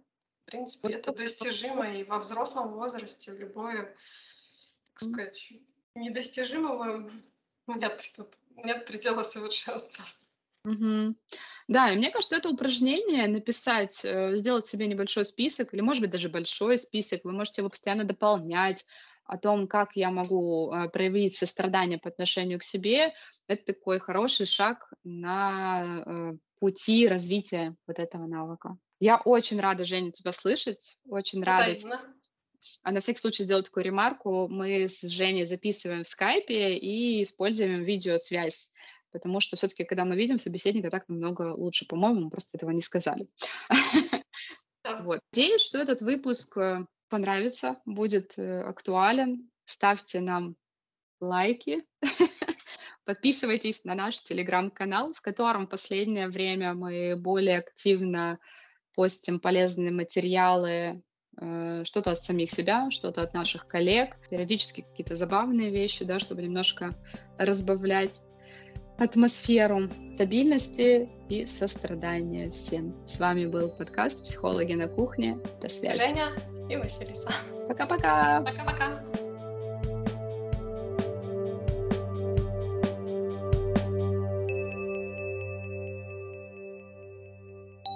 В 0.46 0.52
принципе, 0.52 0.90
вот 0.90 0.98
это 0.98 1.14
достижимо 1.14 1.90
и 1.96 2.04
во 2.04 2.20
взрослом 2.20 2.74
возрасте, 2.74 3.32
в 3.32 3.40
любое, 3.40 3.96
так 4.94 5.00
сказать, 5.00 5.54
недостижимого 5.96 7.10
нет 7.68 8.12
нет 8.58 8.86
предела 8.86 9.24
совершенства. 9.24 10.04
Мгм. 10.64 11.18
Да, 11.68 11.92
и 11.92 11.98
мне 11.98 12.10
кажется, 12.10 12.38
это 12.38 12.50
упражнение 12.50 13.28
написать, 13.28 14.02
э, 14.04 14.38
сделать 14.38 14.66
себе 14.66 14.88
небольшой 14.88 15.26
список 15.26 15.74
или, 15.74 15.82
может 15.82 16.02
быть, 16.02 16.12
даже 16.12 16.30
большой 16.30 16.78
список. 16.78 17.26
Вы 17.26 17.34
можете 17.34 17.62
его 17.62 17.70
постоянно 17.70 18.06
дополнять 18.06 18.86
о 19.26 19.38
том, 19.38 19.68
как 19.68 19.96
я 19.96 20.10
могу 20.10 20.72
э, 20.72 20.90
проявить 20.90 21.36
сострадание 21.36 22.00
по 22.00 22.10
отношению 22.10 22.60
к 22.60 22.64
себе. 22.64 23.14
Это 23.48 23.74
такой 23.74 24.00
хороший 24.00 24.46
шаг 24.46 24.92
на 25.04 26.04
э, 26.06 26.34
пути 26.60 27.08
развития 27.08 27.76
вот 27.88 28.00
этого 28.00 28.26
навыка. 28.26 28.78
Я 29.00 29.18
очень 29.18 29.60
рада, 29.60 29.84
Женя, 29.84 30.12
тебя 30.12 30.32
слышать. 30.32 30.98
Очень 31.06 31.44
рада. 31.44 31.76
Взаимно. 31.76 32.02
А 32.82 32.92
на 32.92 33.02
всякий 33.02 33.20
случай 33.20 33.44
сделаю 33.44 33.64
такую 33.64 33.84
ремарку. 33.84 34.48
Мы 34.48 34.88
с 34.88 35.02
Женей 35.02 35.46
записываем 35.46 36.04
в 36.04 36.08
скайпе 36.08 36.76
и 36.78 37.24
используем 37.24 37.84
видеосвязь 37.84 38.72
потому 39.14 39.40
что 39.40 39.56
все-таки, 39.56 39.86
когда 39.86 40.04
мы 40.04 40.16
видим 40.16 40.40
собеседника, 40.40 40.90
так 40.90 41.08
намного 41.08 41.54
лучше, 41.54 41.88
по-моему, 41.88 42.22
мы 42.22 42.30
просто 42.30 42.58
этого 42.58 42.72
не 42.72 42.82
сказали. 42.82 43.30
Вот. 45.04 45.22
Надеюсь, 45.32 45.62
что 45.62 45.78
этот 45.78 46.02
выпуск 46.02 46.58
э, 46.58 46.86
понравится, 47.08 47.78
будет 47.86 48.34
э, 48.38 48.62
актуален. 48.64 49.50
Ставьте 49.66 50.20
нам 50.20 50.58
лайки, 51.22 51.86
подписывайтесь 53.06 53.86
на 53.86 53.96
наш 53.96 54.22
телеграм-канал, 54.22 55.14
в 55.14 55.22
котором 55.22 55.66
в 55.66 55.70
последнее 55.70 56.28
время 56.28 56.74
мы 56.74 57.16
более 57.16 57.60
активно 57.60 58.40
постим 58.94 59.40
полезные 59.40 59.92
материалы, 59.92 61.02
э, 61.40 61.84
что-то 61.86 62.12
от 62.12 62.20
самих 62.20 62.52
себя, 62.52 62.92
что-то 62.92 63.22
от 63.22 63.34
наших 63.34 63.68
коллег, 63.68 64.18
периодически 64.30 64.82
какие-то 64.82 65.16
забавные 65.16 65.72
вещи, 65.72 66.04
да, 66.04 66.20
чтобы 66.20 66.44
немножко 66.44 66.92
разбавлять 67.38 68.22
атмосферу 68.98 69.90
стабильности 70.16 71.10
и 71.30 71.48
сострадания 71.48 72.50
всем. 72.52 72.94
С 73.08 73.20
вами 73.20 73.46
был 73.46 73.70
подкаст 73.70 74.24
«Психологи 74.24 74.74
на 74.74 74.88
кухне». 74.88 75.38
До 75.62 75.70
связи. 75.70 75.98
Женя 75.98 76.32
и 76.70 76.76
Василиса. 76.76 77.32
Пока-пока. 77.68 78.42
Пока-пока. 78.42 79.13